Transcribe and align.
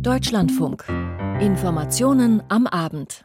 Deutschlandfunk. 0.00 0.84
Informationen 1.40 2.42
am 2.48 2.66
Abend. 2.66 3.24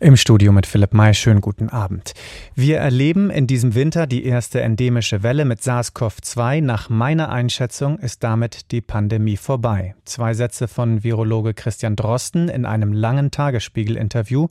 Im 0.00 0.16
Studio 0.16 0.52
mit 0.52 0.66
Philipp 0.66 0.92
May, 0.92 1.14
schönen 1.14 1.40
guten 1.40 1.68
Abend. 1.68 2.14
Wir 2.54 2.78
erleben 2.78 3.30
in 3.30 3.46
diesem 3.46 3.74
Winter 3.74 4.06
die 4.06 4.24
erste 4.24 4.60
endemische 4.60 5.22
Welle 5.22 5.44
mit 5.44 5.62
SARS-CoV-2. 5.62 6.60
Nach 6.62 6.90
meiner 6.90 7.30
Einschätzung 7.30 7.98
ist 7.98 8.22
damit 8.22 8.70
die 8.72 8.80
Pandemie 8.80 9.36
vorbei. 9.36 9.94
Zwei 10.04 10.34
Sätze 10.34 10.68
von 10.68 11.04
Virologe 11.04 11.54
Christian 11.54 11.96
Drosten 11.96 12.48
in 12.48 12.66
einem 12.66 12.92
langen 12.92 13.30
Tagesspiegel-Interview, 13.30 14.48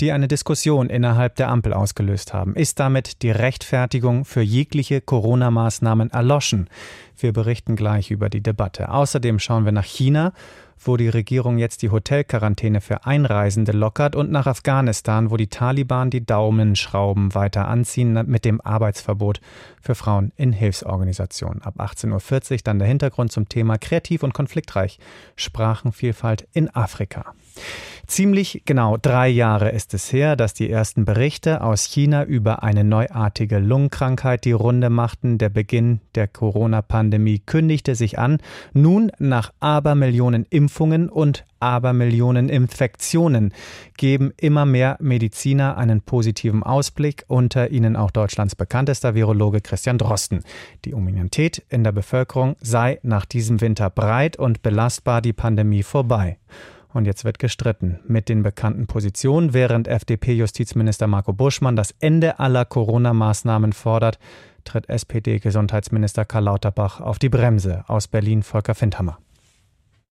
die 0.00 0.12
eine 0.12 0.28
Diskussion 0.28 0.88
innerhalb 0.88 1.36
der 1.36 1.48
Ampel 1.50 1.72
ausgelöst 1.72 2.32
haben. 2.32 2.56
Ist 2.56 2.80
damit 2.80 3.22
die 3.22 3.30
Rechtfertigung 3.30 4.24
für 4.24 4.42
jegliche 4.42 5.00
Corona-Maßnahmen 5.00 6.10
erloschen? 6.10 6.68
Wir 7.18 7.32
berichten 7.32 7.76
gleich 7.76 8.10
über 8.10 8.28
die 8.28 8.42
Debatte. 8.42 8.90
Außerdem 8.90 9.38
schauen 9.38 9.64
wir 9.64 9.72
nach 9.72 9.84
China, 9.84 10.32
wo 10.78 10.96
die 10.96 11.08
Regierung 11.08 11.58
jetzt 11.58 11.82
die 11.82 11.90
Hotelquarantäne 11.90 12.80
für 12.80 13.06
Einreisende 13.06 13.72
lockert 13.72 14.14
und 14.14 14.30
nach 14.30 14.46
Afghanistan, 14.46 15.30
wo 15.30 15.36
die 15.36 15.46
Taliban 15.46 16.10
die 16.10 16.24
Daumenschrauben 16.24 17.34
weiter 17.34 17.68
anziehen 17.68 18.12
mit 18.26 18.44
dem 18.44 18.60
Arbeitsverbot 18.60 19.40
für 19.80 19.94
Frauen 19.94 20.32
in 20.36 20.52
Hilfsorganisationen. 20.52 21.62
Ab 21.62 21.80
18.40 21.80 22.52
Uhr 22.52 22.58
dann 22.64 22.78
der 22.78 22.88
Hintergrund 22.88 23.32
zum 23.32 23.48
Thema 23.48 23.78
kreativ 23.78 24.22
und 24.22 24.34
konfliktreich 24.34 24.98
Sprachenvielfalt 25.36 26.46
in 26.52 26.68
Afrika. 26.74 27.34
Ziemlich 28.06 28.62
genau 28.64 28.96
drei 28.96 29.28
Jahre 29.28 29.70
ist 29.70 29.92
es 29.92 30.12
her, 30.12 30.36
dass 30.36 30.54
die 30.54 30.70
ersten 30.70 31.04
Berichte 31.04 31.60
aus 31.60 31.84
China 31.84 32.22
über 32.22 32.62
eine 32.62 32.84
neuartige 32.84 33.58
Lungenkrankheit 33.58 34.44
die 34.44 34.52
Runde 34.52 34.90
machten. 34.90 35.38
Der 35.38 35.48
Beginn 35.48 36.00
der 36.14 36.28
Corona-Pandemie 36.28 37.40
kündigte 37.40 37.96
sich 37.96 38.16
an. 38.16 38.38
Nun, 38.72 39.10
nach 39.18 39.52
Abermillionen 39.58 40.46
Impfungen 40.48 41.08
und 41.08 41.44
Abermillionen 41.58 42.48
Infektionen, 42.48 43.52
geben 43.96 44.32
immer 44.36 44.66
mehr 44.66 44.98
Mediziner 45.00 45.76
einen 45.76 46.00
positiven 46.00 46.62
Ausblick, 46.62 47.24
unter 47.26 47.72
ihnen 47.72 47.96
auch 47.96 48.12
Deutschlands 48.12 48.54
bekanntester 48.54 49.16
Virologe 49.16 49.60
Christian 49.60 49.98
Drosten. 49.98 50.44
Die 50.84 50.90
Immunität 50.90 51.64
in 51.70 51.82
der 51.82 51.92
Bevölkerung 51.92 52.54
sei 52.60 53.00
nach 53.02 53.24
diesem 53.24 53.60
Winter 53.60 53.90
breit 53.90 54.36
und 54.36 54.62
belastbar 54.62 55.20
die 55.22 55.32
Pandemie 55.32 55.82
vorbei. 55.82 56.38
Und 56.96 57.04
jetzt 57.04 57.26
wird 57.26 57.38
gestritten 57.38 58.00
mit 58.06 58.30
den 58.30 58.42
bekannten 58.42 58.86
Positionen, 58.86 59.52
während 59.52 59.86
FDP-Justizminister 59.86 61.06
Marco 61.06 61.34
Buschmann 61.34 61.76
das 61.76 61.94
Ende 62.00 62.38
aller 62.38 62.64
Corona-Maßnahmen 62.64 63.74
fordert, 63.74 64.18
tritt 64.64 64.88
SPD-Gesundheitsminister 64.88 66.24
Karl 66.24 66.44
Lauterbach 66.44 67.02
auf 67.02 67.18
die 67.18 67.28
Bremse. 67.28 67.84
Aus 67.86 68.08
Berlin 68.08 68.42
Volker 68.42 68.74
Findhammer. 68.74 69.18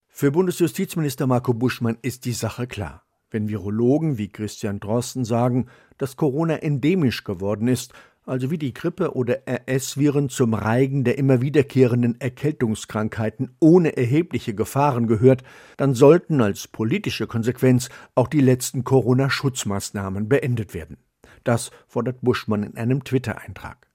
Für 0.06 0.30
Bundesjustizminister 0.30 1.26
Marco 1.26 1.54
Buschmann 1.54 1.98
ist 2.02 2.24
die 2.24 2.30
Sache 2.30 2.68
klar. 2.68 3.02
Wenn 3.30 3.48
Virologen 3.48 4.16
wie 4.16 4.28
Christian 4.28 4.78
Drosten 4.78 5.24
sagen, 5.24 5.66
dass 5.98 6.14
Corona 6.14 6.58
endemisch 6.58 7.24
geworden 7.24 7.66
ist, 7.66 7.94
also 8.26 8.50
wie 8.50 8.58
die 8.58 8.74
Grippe 8.74 9.14
oder 9.14 9.42
RS-Viren 9.48 10.28
zum 10.28 10.52
Reigen 10.52 11.04
der 11.04 11.16
immer 11.16 11.40
wiederkehrenden 11.40 12.20
Erkältungskrankheiten 12.20 13.56
ohne 13.60 13.96
erhebliche 13.96 14.54
Gefahren 14.54 15.06
gehört, 15.06 15.44
dann 15.76 15.94
sollten 15.94 16.40
als 16.40 16.68
politische 16.68 17.26
Konsequenz 17.26 17.88
auch 18.14 18.28
die 18.28 18.40
letzten 18.40 18.84
Corona-Schutzmaßnahmen 18.84 20.28
beendet 20.28 20.74
werden. 20.74 20.98
Das 21.44 21.70
fordert 21.86 22.20
Buschmann 22.20 22.64
in 22.64 22.76
einem 22.76 23.04
Twitter-Eintrag. 23.04 23.88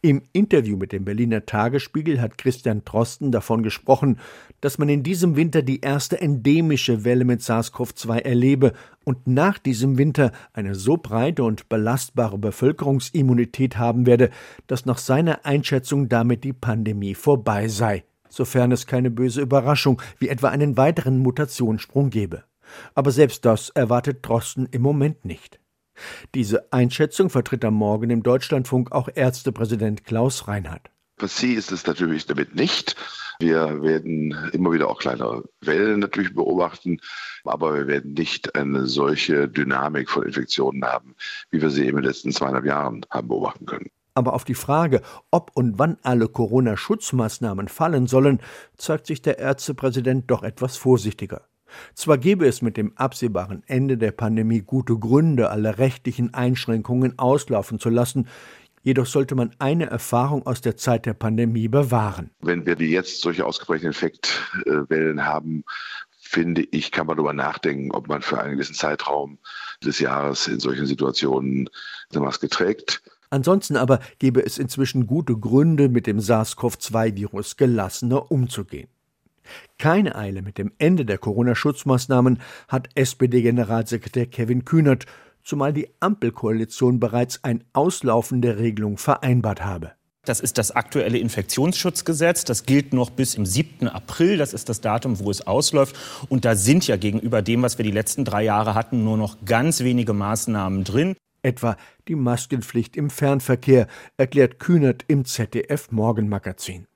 Im 0.00 0.22
Interview 0.32 0.76
mit 0.76 0.92
dem 0.92 1.04
Berliner 1.04 1.46
Tagesspiegel 1.46 2.20
hat 2.20 2.38
Christian 2.38 2.82
Drosten 2.84 3.32
davon 3.32 3.62
gesprochen, 3.62 4.18
dass 4.60 4.78
man 4.78 4.88
in 4.88 5.02
diesem 5.02 5.36
Winter 5.36 5.62
die 5.62 5.80
erste 5.80 6.20
endemische 6.20 7.04
Welle 7.04 7.24
mit 7.24 7.40
SARS-CoV-2 7.40 8.18
erlebe 8.18 8.72
und 9.04 9.26
nach 9.26 9.58
diesem 9.58 9.98
Winter 9.98 10.32
eine 10.52 10.74
so 10.74 10.96
breite 10.96 11.44
und 11.44 11.68
belastbare 11.68 12.38
Bevölkerungsimmunität 12.38 13.78
haben 13.78 14.06
werde, 14.06 14.30
dass 14.66 14.86
nach 14.86 14.98
seiner 14.98 15.44
Einschätzung 15.44 16.08
damit 16.08 16.44
die 16.44 16.52
Pandemie 16.52 17.14
vorbei 17.14 17.68
sei, 17.68 18.04
sofern 18.28 18.72
es 18.72 18.86
keine 18.86 19.10
böse 19.10 19.40
Überraschung 19.40 20.00
wie 20.18 20.28
etwa 20.28 20.48
einen 20.48 20.76
weiteren 20.76 21.18
Mutationssprung 21.18 22.10
gebe. 22.10 22.44
Aber 22.94 23.10
selbst 23.10 23.44
das 23.44 23.70
erwartet 23.70 24.18
Drosten 24.22 24.68
im 24.70 24.82
Moment 24.82 25.24
nicht. 25.24 25.59
Diese 26.34 26.72
Einschätzung 26.72 27.30
vertritt 27.30 27.64
am 27.64 27.74
Morgen 27.74 28.10
im 28.10 28.22
Deutschlandfunk 28.22 28.92
auch 28.92 29.08
Ärztepräsident 29.14 30.04
Klaus 30.04 30.48
Reinhardt. 30.48 30.90
Passiv 31.16 31.58
ist 31.58 31.70
es 31.70 31.86
natürlich 31.86 32.24
damit 32.26 32.54
nicht. 32.54 32.96
Wir 33.40 33.82
werden 33.82 34.34
immer 34.52 34.72
wieder 34.72 34.88
auch 34.88 34.98
kleine 34.98 35.42
Wellen 35.60 36.00
natürlich 36.00 36.34
beobachten, 36.34 36.98
aber 37.44 37.74
wir 37.74 37.86
werden 37.86 38.14
nicht 38.14 38.54
eine 38.54 38.86
solche 38.86 39.48
Dynamik 39.48 40.08
von 40.08 40.24
Infektionen 40.24 40.84
haben, 40.84 41.14
wie 41.50 41.60
wir 41.60 41.70
sie 41.70 41.86
in 41.86 41.96
den 41.96 42.04
letzten 42.04 42.32
zweieinhalb 42.32 42.64
Jahren 42.64 43.04
haben 43.10 43.28
beobachten 43.28 43.66
können. 43.66 43.90
Aber 44.14 44.32
auf 44.32 44.44
die 44.44 44.54
Frage, 44.54 45.02
ob 45.30 45.50
und 45.54 45.78
wann 45.78 45.98
alle 46.02 46.28
Corona-Schutzmaßnahmen 46.28 47.68
fallen 47.68 48.06
sollen, 48.06 48.40
zeigt 48.76 49.06
sich 49.06 49.22
der 49.22 49.38
Ärztepräsident 49.38 50.30
doch 50.30 50.42
etwas 50.42 50.76
vorsichtiger. 50.76 51.49
Zwar 51.94 52.18
gäbe 52.18 52.46
es 52.46 52.62
mit 52.62 52.76
dem 52.76 52.96
absehbaren 52.96 53.62
Ende 53.66 53.96
der 53.96 54.12
Pandemie 54.12 54.60
gute 54.60 54.98
Gründe, 54.98 55.50
alle 55.50 55.78
rechtlichen 55.78 56.34
Einschränkungen 56.34 57.18
auslaufen 57.18 57.78
zu 57.78 57.90
lassen, 57.90 58.28
Jedoch 58.82 59.04
sollte 59.04 59.34
man 59.34 59.54
eine 59.58 59.90
Erfahrung 59.90 60.46
aus 60.46 60.62
der 60.62 60.76
Zeit 60.76 61.04
der 61.04 61.12
Pandemie 61.12 61.68
bewahren. 61.68 62.30
Wenn 62.40 62.64
wir 62.64 62.78
wie 62.78 62.90
jetzt 62.90 63.20
solche 63.20 63.44
ausgeprägten 63.44 63.88
Infektwellen 63.88 65.26
haben, 65.26 65.64
finde 66.18 66.62
ich, 66.70 66.90
kann 66.90 67.06
man 67.06 67.16
darüber 67.16 67.34
nachdenken, 67.34 67.90
ob 67.92 68.08
man 68.08 68.22
für 68.22 68.40
einen 68.40 68.52
gewissen 68.52 68.74
Zeitraum 68.74 69.38
des 69.84 69.98
Jahres 69.98 70.46
in 70.46 70.60
solchen 70.60 70.86
Situationen 70.86 71.68
eine 72.10 72.20
Maske 72.20 72.48
trägt. 72.48 73.02
Ansonsten 73.28 73.76
aber 73.76 74.00
gäbe 74.18 74.44
es 74.44 74.56
inzwischen 74.56 75.06
gute 75.06 75.36
Gründe, 75.36 75.88
mit 75.88 76.06
dem 76.06 76.18
SARS-CoV-2-Virus 76.18 77.56
gelassener 77.56 78.30
umzugehen. 78.30 78.88
Keine 79.78 80.16
Eile 80.16 80.42
mit 80.42 80.58
dem 80.58 80.72
Ende 80.78 81.04
der 81.04 81.18
Corona-Schutzmaßnahmen 81.18 82.40
hat 82.68 82.88
SPD-Generalsekretär 82.94 84.26
Kevin 84.26 84.64
Kühnert, 84.64 85.06
zumal 85.42 85.72
die 85.72 85.88
Ampelkoalition 86.00 87.00
bereits 87.00 87.42
ein 87.44 87.64
Auslaufen 87.72 88.42
der 88.42 88.58
Regelung 88.58 88.98
vereinbart 88.98 89.64
habe. 89.64 89.92
Das 90.24 90.40
ist 90.40 90.58
das 90.58 90.70
aktuelle 90.70 91.18
Infektionsschutzgesetz. 91.18 92.44
Das 92.44 92.66
gilt 92.66 92.92
noch 92.92 93.10
bis 93.10 93.34
im 93.34 93.46
7. 93.46 93.88
April. 93.88 94.36
Das 94.36 94.52
ist 94.52 94.68
das 94.68 94.82
Datum, 94.82 95.18
wo 95.18 95.30
es 95.30 95.46
ausläuft. 95.46 95.96
Und 96.28 96.44
da 96.44 96.54
sind 96.54 96.86
ja 96.86 96.96
gegenüber 96.96 97.40
dem, 97.40 97.62
was 97.62 97.78
wir 97.78 97.84
die 97.84 97.90
letzten 97.90 98.26
drei 98.26 98.44
Jahre 98.44 98.74
hatten, 98.74 99.02
nur 99.02 99.16
noch 99.16 99.38
ganz 99.46 99.80
wenige 99.80 100.12
Maßnahmen 100.12 100.84
drin. 100.84 101.16
Etwa 101.42 101.78
die 102.06 102.16
Maskenpflicht 102.16 102.96
im 102.96 103.08
Fernverkehr, 103.08 103.86
erklärt 104.18 104.58
Kühnert 104.58 105.04
im 105.08 105.24
ZDF 105.24 105.90
Morgenmagazin. 105.90 106.86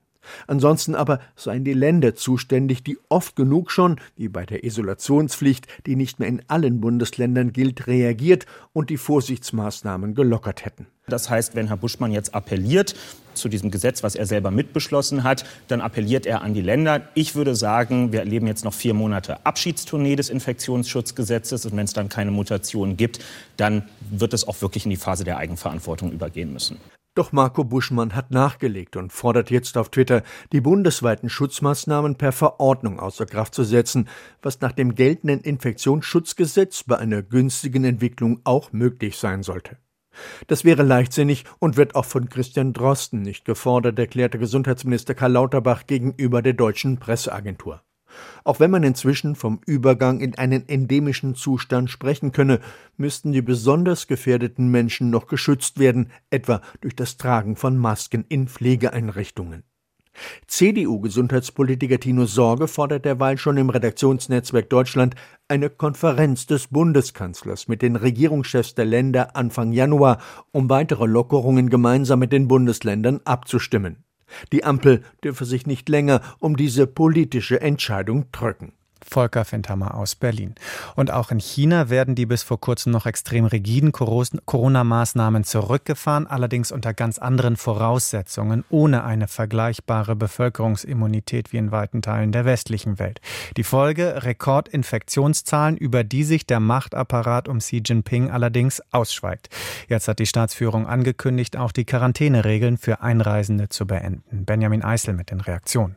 Ansonsten 0.46 0.94
aber 0.94 1.20
seien 1.36 1.64
die 1.64 1.72
Länder 1.72 2.14
zuständig, 2.14 2.82
die 2.82 2.98
oft 3.08 3.36
genug 3.36 3.70
schon, 3.70 4.00
wie 4.16 4.28
bei 4.28 4.46
der 4.46 4.64
Isolationspflicht, 4.64 5.66
die 5.86 5.96
nicht 5.96 6.18
mehr 6.18 6.28
in 6.28 6.42
allen 6.48 6.80
Bundesländern 6.80 7.52
gilt, 7.52 7.86
reagiert 7.86 8.46
und 8.72 8.90
die 8.90 8.96
Vorsichtsmaßnahmen 8.96 10.14
gelockert 10.14 10.64
hätten. 10.64 10.86
Das 11.06 11.28
heißt, 11.28 11.54
wenn 11.54 11.68
Herr 11.68 11.76
Buschmann 11.76 12.12
jetzt 12.12 12.34
appelliert 12.34 12.94
zu 13.34 13.48
diesem 13.48 13.70
Gesetz, 13.70 14.02
was 14.02 14.14
er 14.14 14.26
selber 14.26 14.50
mitbeschlossen 14.50 15.22
hat, 15.22 15.44
dann 15.68 15.80
appelliert 15.80 16.24
er 16.24 16.42
an 16.42 16.54
die 16.54 16.62
Länder. 16.62 17.08
Ich 17.14 17.34
würde 17.34 17.54
sagen, 17.54 18.12
wir 18.12 18.20
erleben 18.20 18.46
jetzt 18.46 18.64
noch 18.64 18.72
vier 18.72 18.94
Monate 18.94 19.44
Abschiedstournee 19.44 20.16
des 20.16 20.30
Infektionsschutzgesetzes 20.30 21.66
und 21.66 21.76
wenn 21.76 21.84
es 21.84 21.92
dann 21.92 22.08
keine 22.08 22.30
Mutationen 22.30 22.96
gibt, 22.96 23.18
dann 23.56 23.82
wird 24.10 24.32
es 24.32 24.48
auch 24.48 24.62
wirklich 24.62 24.84
in 24.84 24.90
die 24.90 24.96
Phase 24.96 25.24
der 25.24 25.36
Eigenverantwortung 25.36 26.12
übergehen 26.12 26.52
müssen. 26.52 26.78
Doch 27.14 27.30
Marco 27.30 27.62
Buschmann 27.62 28.16
hat 28.16 28.32
nachgelegt 28.32 28.96
und 28.96 29.12
fordert 29.12 29.48
jetzt 29.48 29.78
auf 29.78 29.88
Twitter, 29.88 30.24
die 30.52 30.60
bundesweiten 30.60 31.28
Schutzmaßnahmen 31.28 32.16
per 32.16 32.32
Verordnung 32.32 32.98
außer 32.98 33.24
Kraft 33.24 33.54
zu 33.54 33.62
setzen, 33.62 34.08
was 34.42 34.60
nach 34.60 34.72
dem 34.72 34.96
geltenden 34.96 35.40
Infektionsschutzgesetz 35.40 36.82
bei 36.82 36.98
einer 36.98 37.22
günstigen 37.22 37.84
Entwicklung 37.84 38.40
auch 38.42 38.72
möglich 38.72 39.16
sein 39.16 39.44
sollte. 39.44 39.76
Das 40.48 40.64
wäre 40.64 40.82
leichtsinnig 40.82 41.44
und 41.60 41.76
wird 41.76 41.94
auch 41.94 42.04
von 42.04 42.28
Christian 42.28 42.72
Drosten 42.72 43.22
nicht 43.22 43.44
gefordert, 43.44 43.98
erklärte 43.98 44.38
Gesundheitsminister 44.38 45.14
Karl 45.14 45.32
Lauterbach 45.32 45.86
gegenüber 45.86 46.42
der 46.42 46.54
deutschen 46.54 46.98
Presseagentur. 46.98 47.82
Auch 48.44 48.60
wenn 48.60 48.70
man 48.70 48.82
inzwischen 48.82 49.34
vom 49.36 49.60
Übergang 49.66 50.20
in 50.20 50.36
einen 50.36 50.68
endemischen 50.68 51.34
Zustand 51.34 51.90
sprechen 51.90 52.32
könne, 52.32 52.60
müssten 52.96 53.32
die 53.32 53.42
besonders 53.42 54.06
gefährdeten 54.06 54.68
Menschen 54.70 55.10
noch 55.10 55.26
geschützt 55.26 55.78
werden, 55.78 56.10
etwa 56.30 56.60
durch 56.80 56.96
das 56.96 57.16
Tragen 57.16 57.56
von 57.56 57.76
Masken 57.78 58.24
in 58.28 58.48
Pflegeeinrichtungen. 58.48 59.64
CDU-Gesundheitspolitiker 60.46 61.98
Tino 61.98 62.26
Sorge 62.26 62.68
fordert 62.68 63.04
derweil 63.04 63.38
schon 63.38 63.56
im 63.56 63.70
Redaktionsnetzwerk 63.70 64.70
Deutschland 64.70 65.14
eine 65.48 65.70
Konferenz 65.70 66.46
des 66.46 66.68
Bundeskanzlers 66.68 67.68
mit 67.68 67.82
den 67.82 67.96
Regierungschefs 67.96 68.74
der 68.74 68.84
Länder 68.84 69.36
Anfang 69.36 69.72
Januar, 69.72 70.18
um 70.52 70.70
weitere 70.70 71.06
Lockerungen 71.06 71.68
gemeinsam 71.68 72.20
mit 72.20 72.32
den 72.32 72.48
Bundesländern 72.48 73.20
abzustimmen. 73.24 74.04
Die 74.52 74.64
Ampel 74.64 75.02
dürfe 75.22 75.44
sich 75.44 75.66
nicht 75.66 75.88
länger 75.88 76.20
um 76.38 76.56
diese 76.56 76.86
politische 76.86 77.60
Entscheidung 77.60 78.30
drücken. 78.32 78.72
Volker 79.04 79.44
Findhammer 79.44 79.94
aus 79.94 80.14
Berlin. 80.14 80.54
Und 80.96 81.10
auch 81.10 81.30
in 81.30 81.38
China 81.38 81.90
werden 81.90 82.14
die 82.14 82.26
bis 82.26 82.42
vor 82.42 82.60
kurzem 82.60 82.92
noch 82.92 83.06
extrem 83.06 83.44
rigiden 83.44 83.92
Corona-Maßnahmen 83.92 85.44
zurückgefahren, 85.44 86.26
allerdings 86.26 86.72
unter 86.72 86.94
ganz 86.94 87.18
anderen 87.18 87.56
Voraussetzungen, 87.56 88.64
ohne 88.70 89.04
eine 89.04 89.28
vergleichbare 89.28 90.16
Bevölkerungsimmunität 90.16 91.52
wie 91.52 91.58
in 91.58 91.70
weiten 91.70 92.02
Teilen 92.02 92.32
der 92.32 92.44
westlichen 92.44 92.98
Welt. 92.98 93.20
Die 93.56 93.64
Folge 93.64 94.24
Rekordinfektionszahlen, 94.24 95.76
über 95.76 96.04
die 96.04 96.24
sich 96.24 96.46
der 96.46 96.60
Machtapparat 96.60 97.48
um 97.48 97.58
Xi 97.58 97.82
Jinping 97.84 98.30
allerdings 98.30 98.82
ausschweigt. 98.92 99.48
Jetzt 99.88 100.08
hat 100.08 100.18
die 100.18 100.26
Staatsführung 100.26 100.86
angekündigt, 100.86 101.56
auch 101.56 101.72
die 101.72 101.84
Quarantäneregeln 101.84 102.78
für 102.78 103.02
Einreisende 103.02 103.68
zu 103.68 103.86
beenden. 103.86 104.44
Benjamin 104.44 104.82
Eisel 104.82 105.14
mit 105.14 105.30
den 105.30 105.40
Reaktionen. 105.40 105.96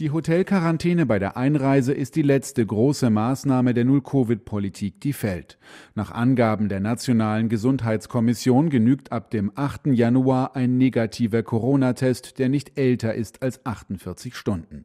Die 0.00 0.10
Hotelquarantäne 0.10 1.06
bei 1.06 1.20
der 1.20 1.36
Einreise 1.36 1.92
ist 1.92 2.16
die 2.16 2.22
letzte 2.22 2.66
große 2.66 3.10
Maßnahme 3.10 3.74
der 3.74 3.84
Null-Covid-Politik, 3.84 5.00
die 5.00 5.12
fällt. 5.12 5.56
Nach 5.94 6.10
Angaben 6.10 6.68
der 6.68 6.80
Nationalen 6.80 7.48
Gesundheitskommission 7.48 8.70
genügt 8.70 9.12
ab 9.12 9.30
dem 9.30 9.52
8. 9.54 9.86
Januar 9.92 10.56
ein 10.56 10.78
negativer 10.78 11.44
Corona-Test, 11.44 12.40
der 12.40 12.48
nicht 12.48 12.76
älter 12.76 13.14
ist 13.14 13.44
als 13.44 13.64
48 13.64 14.34
Stunden. 14.34 14.84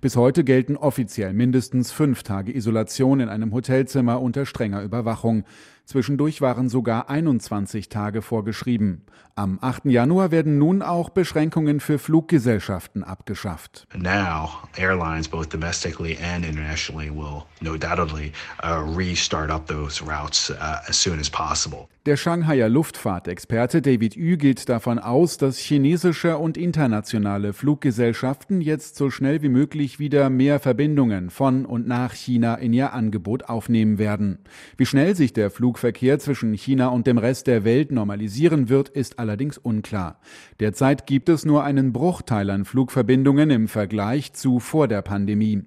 Bis 0.00 0.16
heute 0.16 0.42
gelten 0.42 0.78
offiziell 0.78 1.34
mindestens 1.34 1.92
fünf 1.92 2.22
Tage 2.22 2.56
Isolation 2.56 3.20
in 3.20 3.28
einem 3.28 3.52
Hotelzimmer 3.52 4.22
unter 4.22 4.46
strenger 4.46 4.82
Überwachung. 4.82 5.44
Zwischendurch 5.86 6.40
waren 6.40 6.68
sogar 6.68 7.08
21 7.08 7.88
Tage 7.88 8.20
vorgeschrieben. 8.20 9.02
Am 9.36 9.58
8. 9.60 9.84
Januar 9.84 10.32
werden 10.32 10.58
nun 10.58 10.82
auch 10.82 11.10
Beschränkungen 11.10 11.78
für 11.78 12.00
Fluggesellschaften 12.00 13.04
abgeschafft. 13.04 13.86
Now, 13.94 14.48
airlines 14.76 15.28
both 15.28 15.52
domestically 15.52 16.18
and 16.20 16.44
internationally 16.44 17.08
will 17.08 17.44
no 17.60 17.76
doubtedly 17.76 18.32
uh, 18.64 18.82
restart 18.96 19.52
up 19.52 19.68
those 19.68 20.02
routes 20.02 20.50
uh, 20.50 20.88
as 20.88 21.00
soon 21.00 21.20
as 21.20 21.30
possible. 21.30 21.86
Der 22.06 22.16
Shanghaier 22.16 22.68
Luftfahrtexperte 22.68 23.82
David 23.82 24.14
Yu 24.14 24.36
geht 24.36 24.68
davon 24.68 25.00
aus, 25.00 25.38
dass 25.38 25.58
chinesische 25.58 26.38
und 26.38 26.56
internationale 26.56 27.52
Fluggesellschaften 27.52 28.60
jetzt 28.60 28.94
so 28.94 29.10
schnell 29.10 29.42
wie 29.42 29.48
möglich 29.48 29.98
wieder 29.98 30.30
mehr 30.30 30.60
Verbindungen 30.60 31.30
von 31.30 31.66
und 31.66 31.88
nach 31.88 32.12
China 32.12 32.54
in 32.54 32.72
ihr 32.72 32.92
Angebot 32.92 33.48
aufnehmen 33.48 33.98
werden. 33.98 34.38
Wie 34.76 34.86
schnell 34.86 35.16
sich 35.16 35.32
der 35.32 35.50
Flugverkehr 35.76 36.18
zwischen 36.18 36.54
China 36.54 36.88
und 36.88 37.06
dem 37.06 37.18
Rest 37.18 37.46
der 37.46 37.62
Welt 37.64 37.92
normalisieren 37.92 38.70
wird, 38.70 38.88
ist 38.88 39.18
allerdings 39.18 39.58
unklar. 39.58 40.20
Derzeit 40.58 41.06
gibt 41.06 41.28
es 41.28 41.44
nur 41.44 41.64
einen 41.64 41.92
Bruchteil 41.92 42.48
an 42.48 42.64
Flugverbindungen 42.64 43.50
im 43.50 43.68
Vergleich 43.68 44.32
zu 44.32 44.58
vor 44.58 44.88
der 44.88 45.02
Pandemie. 45.02 45.64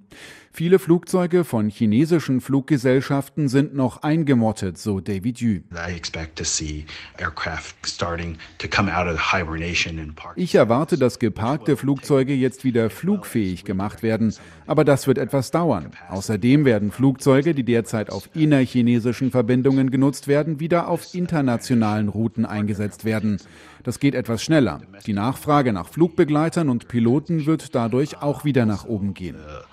Viele 0.51 0.80
Flugzeuge 0.80 1.44
von 1.44 1.69
chinesischen 1.69 2.42
Fluggesellschaften 2.42 3.48
sind 3.48 3.75
noch 3.75 4.01
eingemottet, 4.01 4.78
so 4.78 5.00
David 5.00 5.40
Yu. 5.40 5.60
Ich 10.38 10.56
erwarte, 10.56 10.98
dass 10.98 11.19
geparkte 11.19 11.78
Flugzeuge 11.78 12.34
jetzt 12.34 12.63
wieder 12.63 12.90
flugfähig 12.90 13.63
gemacht 13.63 14.01
werden, 14.01 14.34
aber 14.66 14.84
das 14.84 15.06
wird 15.06 15.19
etwas 15.19 15.51
dauern. 15.51 15.92
Außerdem 16.10 16.66
werden 16.66 16.92
Flugzeuge, 16.92 17.54
die 17.54 17.63
derzeit 17.63 18.10
auf 18.10 18.30
innerchinesischen 18.34 19.31
Verbindungen 19.31 19.92
genutzt 19.92 20.28
werden, 20.28 20.60
wieder 20.60 20.88
auf 20.88 21.13
internationalen 21.13 22.10
Routen 22.10 22.45
eingesetzt 22.45 23.06
werden. 23.06 23.38
Das 23.84 24.00
geht 24.00 24.16
etwas 24.16 24.44
schneller. 24.44 24.81
Die 25.06 25.14
Nachfrage 25.14 25.74
nach 25.74 25.88
Flugbegleitern 25.88 26.70
und 26.70 26.88
Piloten 26.88 27.46
wird 27.46 27.76
dadurch 27.76 28.22
auch 28.22 28.44
wieder 28.44 28.66
nach 28.66 28.86
oben 28.86 29.14
gehen. 29.14 29.38
Also 29.38 29.60
uh. 29.60 29.64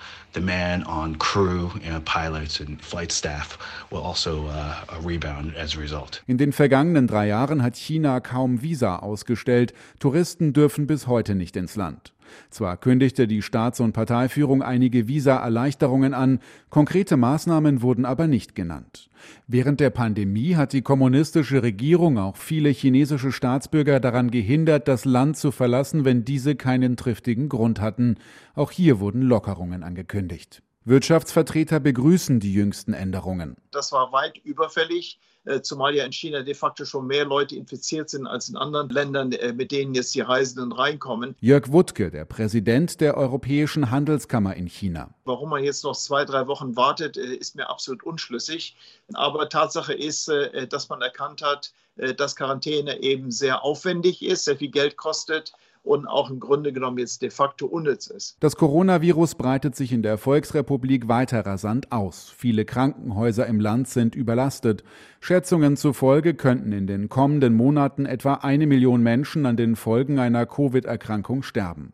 In 6.26 6.38
den 6.38 6.53
vergangenen 6.53 7.06
drei 7.06 7.26
Jahren 7.26 7.62
hat 7.62 7.76
China 7.76 8.20
kaum 8.20 8.62
Visa 8.62 8.97
ausgestellt. 8.97 9.73
Touristen 9.99 10.53
dürfen 10.53 10.87
bis 10.87 11.06
heute 11.06 11.35
nicht 11.35 11.56
ins 11.56 11.76
Land. 11.76 12.12
Zwar 12.50 12.76
kündigte 12.76 13.26
die 13.26 13.42
Staats- 13.42 13.80
und 13.80 13.92
Parteiführung 13.92 14.62
einige 14.62 15.08
Visa-Erleichterungen 15.08 16.14
an, 16.14 16.40
konkrete 16.70 17.16
Maßnahmen 17.16 17.82
wurden 17.82 18.04
aber 18.04 18.26
nicht 18.26 18.54
genannt. 18.54 19.10
Während 19.46 19.80
der 19.80 19.90
Pandemie 19.90 20.56
hat 20.56 20.72
die 20.72 20.82
kommunistische 20.82 21.62
Regierung 21.62 22.18
auch 22.18 22.36
viele 22.36 22.70
chinesische 22.70 23.32
Staatsbürger 23.32 24.00
daran 24.00 24.30
gehindert, 24.30 24.88
das 24.88 25.04
Land 25.04 25.36
zu 25.36 25.50
verlassen, 25.50 26.04
wenn 26.04 26.24
diese 26.24 26.56
keinen 26.56 26.96
triftigen 26.96 27.48
Grund 27.48 27.80
hatten. 27.80 28.16
Auch 28.54 28.70
hier 28.70 29.00
wurden 29.00 29.22
Lockerungen 29.22 29.82
angekündigt. 29.82 30.62
Wirtschaftsvertreter 30.86 31.80
begrüßen 31.80 32.38
die 32.38 32.52
jüngsten 32.52 32.94
Änderungen. 32.94 33.56
Das 33.72 33.90
war 33.90 34.12
weit 34.12 34.38
überfällig. 34.38 35.18
Äh, 35.46 35.60
zumal 35.62 35.94
ja 35.94 36.04
in 36.04 36.12
China 36.12 36.42
de 36.42 36.54
facto 36.54 36.84
schon 36.84 37.06
mehr 37.06 37.24
Leute 37.24 37.56
infiziert 37.56 38.10
sind 38.10 38.26
als 38.26 38.48
in 38.48 38.56
anderen 38.56 38.88
Ländern, 38.88 39.32
äh, 39.32 39.52
mit 39.52 39.72
denen 39.72 39.94
jetzt 39.94 40.14
die 40.14 40.20
Reisenden 40.20 40.72
reinkommen. 40.72 41.36
Jörg 41.40 41.70
Wuttke, 41.72 42.10
der 42.10 42.24
Präsident 42.24 43.00
der 43.00 43.16
Europäischen 43.16 43.90
Handelskammer 43.90 44.54
in 44.54 44.68
China. 44.68 45.10
Warum 45.24 45.50
man 45.50 45.62
jetzt 45.62 45.84
noch 45.84 45.96
zwei, 45.96 46.24
drei 46.24 46.46
Wochen 46.46 46.76
wartet, 46.76 47.16
äh, 47.16 47.34
ist 47.34 47.54
mir 47.54 47.68
absolut 47.68 48.02
unschlüssig. 48.04 48.76
Aber 49.14 49.48
Tatsache 49.48 49.92
ist, 49.92 50.30
dass 50.70 50.88
man 50.88 51.00
erkannt 51.00 51.42
hat, 51.42 51.72
dass 52.16 52.36
Quarantäne 52.36 53.00
eben 53.02 53.30
sehr 53.30 53.62
aufwendig 53.62 54.24
ist, 54.24 54.44
sehr 54.44 54.56
viel 54.56 54.70
Geld 54.70 54.96
kostet 54.96 55.52
und 55.86 56.06
auch 56.06 56.30
im 56.30 56.40
Grunde 56.40 56.72
genommen 56.72 56.98
jetzt 56.98 57.22
de 57.22 57.30
facto 57.30 57.66
unnütz 57.66 58.08
ist. 58.08 58.36
Das 58.40 58.56
Coronavirus 58.56 59.36
breitet 59.36 59.76
sich 59.76 59.92
in 59.92 60.02
der 60.02 60.18
Volksrepublik 60.18 61.08
weiter 61.08 61.46
rasant 61.46 61.92
aus. 61.92 62.32
Viele 62.36 62.64
Krankenhäuser 62.64 63.46
im 63.46 63.60
Land 63.60 63.88
sind 63.88 64.14
überlastet. 64.14 64.82
Schätzungen 65.20 65.76
zufolge 65.76 66.34
könnten 66.34 66.72
in 66.72 66.86
den 66.86 67.08
kommenden 67.08 67.54
Monaten 67.54 68.04
etwa 68.04 68.34
eine 68.34 68.66
Million 68.66 69.02
Menschen 69.02 69.46
an 69.46 69.56
den 69.56 69.76
Folgen 69.76 70.18
einer 70.18 70.44
Covid-Erkrankung 70.44 71.42
sterben. 71.42 71.92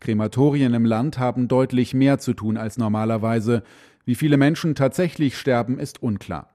Krematorien 0.00 0.74
im 0.74 0.84
Land 0.84 1.18
haben 1.18 1.48
deutlich 1.48 1.94
mehr 1.94 2.18
zu 2.18 2.34
tun 2.34 2.56
als 2.56 2.76
normalerweise. 2.76 3.62
Wie 4.04 4.14
viele 4.14 4.36
Menschen 4.36 4.74
tatsächlich 4.74 5.38
sterben, 5.38 5.78
ist 5.78 6.02
unklar. 6.02 6.49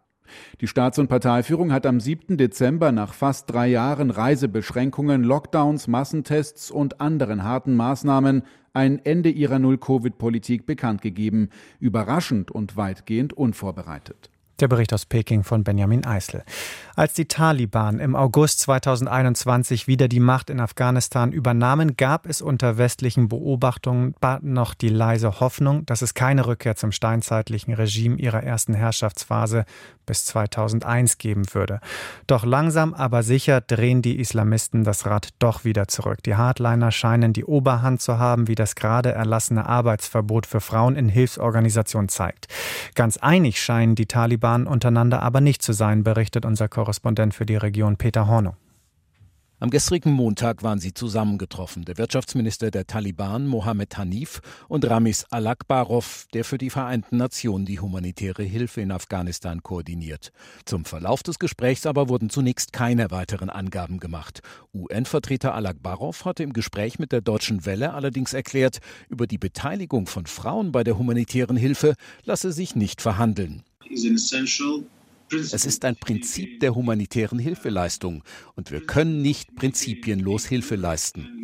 Die 0.61 0.67
Staats- 0.67 0.99
und 0.99 1.07
Parteiführung 1.07 1.71
hat 1.71 1.85
am 1.85 1.99
7. 1.99 2.37
Dezember 2.37 2.91
nach 2.91 3.13
fast 3.13 3.51
drei 3.51 3.67
Jahren 3.67 4.11
Reisebeschränkungen, 4.11 5.23
Lockdowns, 5.23 5.87
Massentests 5.87 6.71
und 6.71 7.01
anderen 7.01 7.43
harten 7.43 7.75
Maßnahmen 7.75 8.43
ein 8.73 9.03
Ende 9.03 9.29
ihrer 9.29 9.59
Null-Covid-Politik 9.59 10.65
bekannt 10.65 11.01
gegeben, 11.01 11.49
überraschend 11.79 12.51
und 12.51 12.75
weitgehend 12.75 13.33
unvorbereitet. 13.33 14.29
Der 14.61 14.69
Bericht 14.69 14.93
aus 14.93 15.05
Peking 15.05 15.43
von 15.43 15.65
Benjamin 15.65 16.05
Eisel. 16.05 16.41
Als 16.95 17.13
die 17.13 17.25
Taliban 17.25 17.99
im 17.99 18.15
August 18.15 18.61
2021 18.61 19.85
wieder 19.85 20.07
die 20.07 20.21
Macht 20.21 20.49
in 20.49 20.61
Afghanistan 20.61 21.33
übernahmen, 21.33 21.97
gab 21.97 22.25
es 22.25 22.41
unter 22.41 22.77
westlichen 22.77 23.27
Beobachtungen 23.27 24.15
noch 24.43 24.73
die 24.73 24.87
leise 24.87 25.41
Hoffnung, 25.41 25.85
dass 25.85 26.01
es 26.01 26.13
keine 26.13 26.47
Rückkehr 26.47 26.77
zum 26.77 26.93
steinzeitlichen 26.93 27.73
Regime 27.73 28.15
ihrer 28.15 28.43
ersten 28.43 28.73
Herrschaftsphase 28.73 29.65
bis 30.05 30.23
2001 30.25 31.17
geben 31.17 31.43
würde. 31.51 31.81
Doch 32.27 32.45
langsam 32.45 32.93
aber 32.93 33.23
sicher 33.23 33.59
drehen 33.59 34.01
die 34.01 34.19
Islamisten 34.19 34.83
das 34.85 35.05
Rad 35.05 35.29
doch 35.39 35.65
wieder 35.65 35.89
zurück. 35.89 36.23
Die 36.23 36.35
Hardliner 36.35 36.91
scheinen 36.91 37.33
die 37.33 37.43
Oberhand 37.43 38.01
zu 38.01 38.19
haben, 38.19 38.47
wie 38.47 38.55
das 38.55 38.75
gerade 38.75 39.11
erlassene 39.11 39.65
Arbeitsverbot 39.65 40.45
für 40.45 40.61
Frauen 40.61 40.95
in 40.95 41.09
Hilfsorganisationen 41.09 42.07
zeigt. 42.07 42.47
Ganz 42.93 43.17
einig 43.17 43.59
scheinen 43.59 43.95
die 43.95 44.05
Taliban 44.05 44.44
Taliban 44.45 44.67
untereinander 44.67 45.23
aber 45.23 45.41
nicht 45.41 45.63
zu 45.63 45.73
sein, 45.73 46.03
berichtet 46.03 46.45
unser 46.45 46.67
Korrespondent 46.67 47.33
für 47.33 47.47
die 47.47 47.55
Region 47.55 47.97
Peter 47.97 48.27
Hornung. 48.27 48.55
Am 49.59 49.71
gestrigen 49.71 50.11
Montag 50.11 50.61
waren 50.61 50.77
sie 50.77 50.93
zusammengetroffen, 50.93 51.83
der 51.83 51.97
Wirtschaftsminister 51.97 52.69
der 52.69 52.85
Taliban 52.85 53.47
Mohammed 53.47 53.97
Hanif 53.97 54.41
und 54.67 54.87
Ramis 54.87 55.25
Alakbarov, 55.31 56.27
der 56.35 56.45
für 56.45 56.59
die 56.59 56.69
Vereinten 56.69 57.17
Nationen 57.17 57.65
die 57.65 57.79
humanitäre 57.79 58.43
Hilfe 58.43 58.81
in 58.81 58.91
Afghanistan 58.91 59.63
koordiniert. 59.63 60.31
Zum 60.65 60.85
Verlauf 60.85 61.23
des 61.23 61.39
Gesprächs 61.39 61.87
aber 61.87 62.07
wurden 62.07 62.29
zunächst 62.29 62.71
keine 62.71 63.09
weiteren 63.09 63.49
Angaben 63.49 63.99
gemacht. 63.99 64.41
UN-Vertreter 64.75 65.55
Alakbarov 65.55 66.23
hatte 66.23 66.43
im 66.43 66.53
Gespräch 66.53 66.99
mit 66.99 67.11
der 67.11 67.21
Deutschen 67.21 67.65
Welle 67.65 67.95
allerdings 67.95 68.35
erklärt, 68.35 68.77
über 69.09 69.25
die 69.25 69.39
Beteiligung 69.39 70.05
von 70.05 70.27
Frauen 70.27 70.71
bei 70.71 70.83
der 70.83 70.99
humanitären 70.99 71.57
Hilfe 71.57 71.95
lasse 72.25 72.51
sich 72.51 72.75
nicht 72.75 73.01
verhandeln. 73.01 73.63
Es 75.31 75.65
ist 75.65 75.85
ein 75.85 75.95
Prinzip 75.95 76.59
der 76.59 76.75
humanitären 76.75 77.39
Hilfeleistung 77.39 78.23
und 78.55 78.71
wir 78.71 78.81
können 78.81 79.21
nicht 79.21 79.55
prinzipienlos 79.55 80.45
Hilfe 80.45 80.75
leisten. 80.75 81.41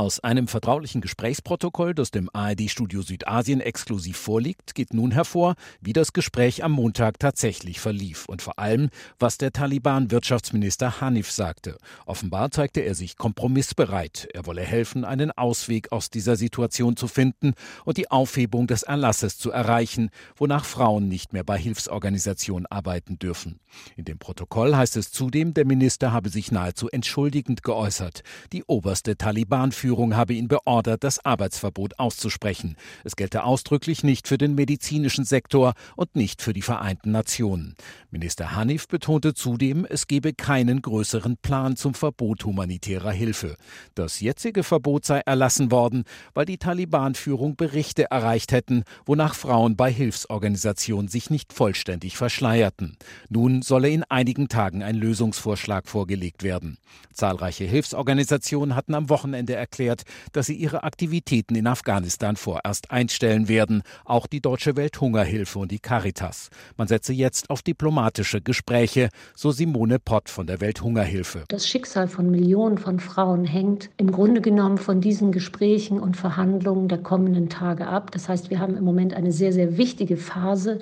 Aus 0.00 0.20
einem 0.20 0.48
vertraulichen 0.48 1.02
Gesprächsprotokoll, 1.02 1.94
das 1.94 2.10
dem 2.10 2.30
ARD-Studio 2.32 3.02
Südasien 3.02 3.60
exklusiv 3.60 4.16
vorliegt, 4.16 4.74
geht 4.74 4.94
nun 4.94 5.10
hervor, 5.10 5.56
wie 5.82 5.92
das 5.92 6.14
Gespräch 6.14 6.64
am 6.64 6.72
Montag 6.72 7.18
tatsächlich 7.18 7.80
verlief 7.80 8.24
und 8.24 8.40
vor 8.40 8.58
allem, 8.58 8.88
was 9.18 9.36
der 9.36 9.52
Taliban-Wirtschaftsminister 9.52 11.02
Hanif 11.02 11.30
sagte. 11.30 11.76
Offenbar 12.06 12.50
zeigte 12.50 12.80
er 12.80 12.94
sich 12.94 13.18
kompromissbereit. 13.18 14.28
Er 14.32 14.46
wolle 14.46 14.62
helfen, 14.62 15.04
einen 15.04 15.32
Ausweg 15.32 15.92
aus 15.92 16.08
dieser 16.08 16.36
Situation 16.36 16.96
zu 16.96 17.06
finden 17.06 17.52
und 17.84 17.98
die 17.98 18.10
Aufhebung 18.10 18.66
des 18.66 18.84
Erlasses 18.84 19.36
zu 19.36 19.50
erreichen, 19.50 20.08
wonach 20.34 20.64
Frauen 20.64 21.08
nicht 21.08 21.34
mehr 21.34 21.44
bei 21.44 21.58
Hilfsorganisationen 21.58 22.64
arbeiten 22.64 23.18
dürfen. 23.18 23.60
In 23.96 24.06
dem 24.06 24.18
Protokoll 24.18 24.74
heißt 24.74 24.96
es 24.96 25.12
zudem, 25.12 25.52
der 25.52 25.66
Minister 25.66 26.10
habe 26.12 26.30
sich 26.30 26.50
nahezu 26.50 26.88
entschuldigend 26.88 27.62
geäußert. 27.62 28.22
Die 28.54 28.64
oberste 28.64 29.16
Taliban-Führung 29.50 30.16
habe 30.16 30.34
ihn 30.34 30.46
beordert, 30.46 31.02
das 31.02 31.24
Arbeitsverbot 31.24 31.98
auszusprechen. 31.98 32.76
Es 33.02 33.16
gelte 33.16 33.42
ausdrücklich 33.42 34.04
nicht 34.04 34.28
für 34.28 34.38
den 34.38 34.54
medizinischen 34.54 35.24
Sektor 35.24 35.74
und 35.96 36.14
nicht 36.14 36.40
für 36.40 36.52
die 36.52 36.62
Vereinten 36.62 37.10
Nationen. 37.10 37.74
Minister 38.12 38.56
Hanif 38.56 38.88
betonte 38.88 39.34
zudem, 39.34 39.86
es 39.88 40.08
gebe 40.08 40.32
keinen 40.32 40.82
größeren 40.82 41.36
Plan 41.36 41.76
zum 41.76 41.94
Verbot 41.94 42.44
humanitärer 42.44 43.12
Hilfe. 43.12 43.54
Das 43.94 44.18
jetzige 44.18 44.64
Verbot 44.64 45.04
sei 45.04 45.20
erlassen 45.20 45.70
worden, 45.70 46.02
weil 46.34 46.44
die 46.44 46.58
Taliban-Führung 46.58 47.54
Berichte 47.54 48.10
erreicht 48.10 48.50
hätten, 48.50 48.82
wonach 49.06 49.36
Frauen 49.36 49.76
bei 49.76 49.92
Hilfsorganisationen 49.92 51.06
sich 51.06 51.30
nicht 51.30 51.52
vollständig 51.52 52.16
verschleierten. 52.16 52.96
Nun 53.28 53.62
solle 53.62 53.90
in 53.90 54.02
einigen 54.02 54.48
Tagen 54.48 54.82
ein 54.82 54.96
Lösungsvorschlag 54.96 55.86
vorgelegt 55.86 56.42
werden. 56.42 56.78
Zahlreiche 57.12 57.64
Hilfsorganisationen 57.64 58.74
hatten 58.74 58.96
am 58.96 59.08
Wochenende 59.08 59.54
erklärt, 59.54 60.02
dass 60.32 60.46
sie 60.46 60.56
ihre 60.56 60.82
Aktivitäten 60.82 61.54
in 61.54 61.68
Afghanistan 61.68 62.34
vorerst 62.34 62.90
einstellen 62.90 63.46
werden, 63.46 63.82
auch 64.04 64.26
die 64.26 64.40
Deutsche 64.40 64.74
Welthungerhilfe 64.74 65.60
und 65.60 65.70
die 65.70 65.78
Caritas. 65.78 66.50
Man 66.76 66.88
setze 66.88 67.12
jetzt 67.12 67.50
auf 67.50 67.62
diplomatische 67.62 67.99
Gespräche, 68.44 69.08
so 69.34 69.50
Simone 69.50 69.98
Pott 69.98 70.28
von 70.28 70.46
der 70.46 70.60
Welthungerhilfe. 70.60 71.44
Das 71.48 71.68
Schicksal 71.68 72.08
von 72.08 72.30
Millionen 72.30 72.78
von 72.78 73.00
Frauen 73.00 73.44
hängt 73.44 73.90
im 73.96 74.10
Grunde 74.10 74.40
genommen 74.40 74.78
von 74.78 75.00
diesen 75.00 75.32
Gesprächen 75.32 76.00
und 76.00 76.16
Verhandlungen 76.16 76.88
der 76.88 76.98
kommenden 76.98 77.48
Tage 77.48 77.86
ab. 77.86 78.10
Das 78.12 78.28
heißt, 78.28 78.50
wir 78.50 78.58
haben 78.58 78.76
im 78.76 78.84
Moment 78.84 79.14
eine 79.14 79.32
sehr, 79.32 79.52
sehr 79.52 79.76
wichtige 79.76 80.16
Phase, 80.16 80.78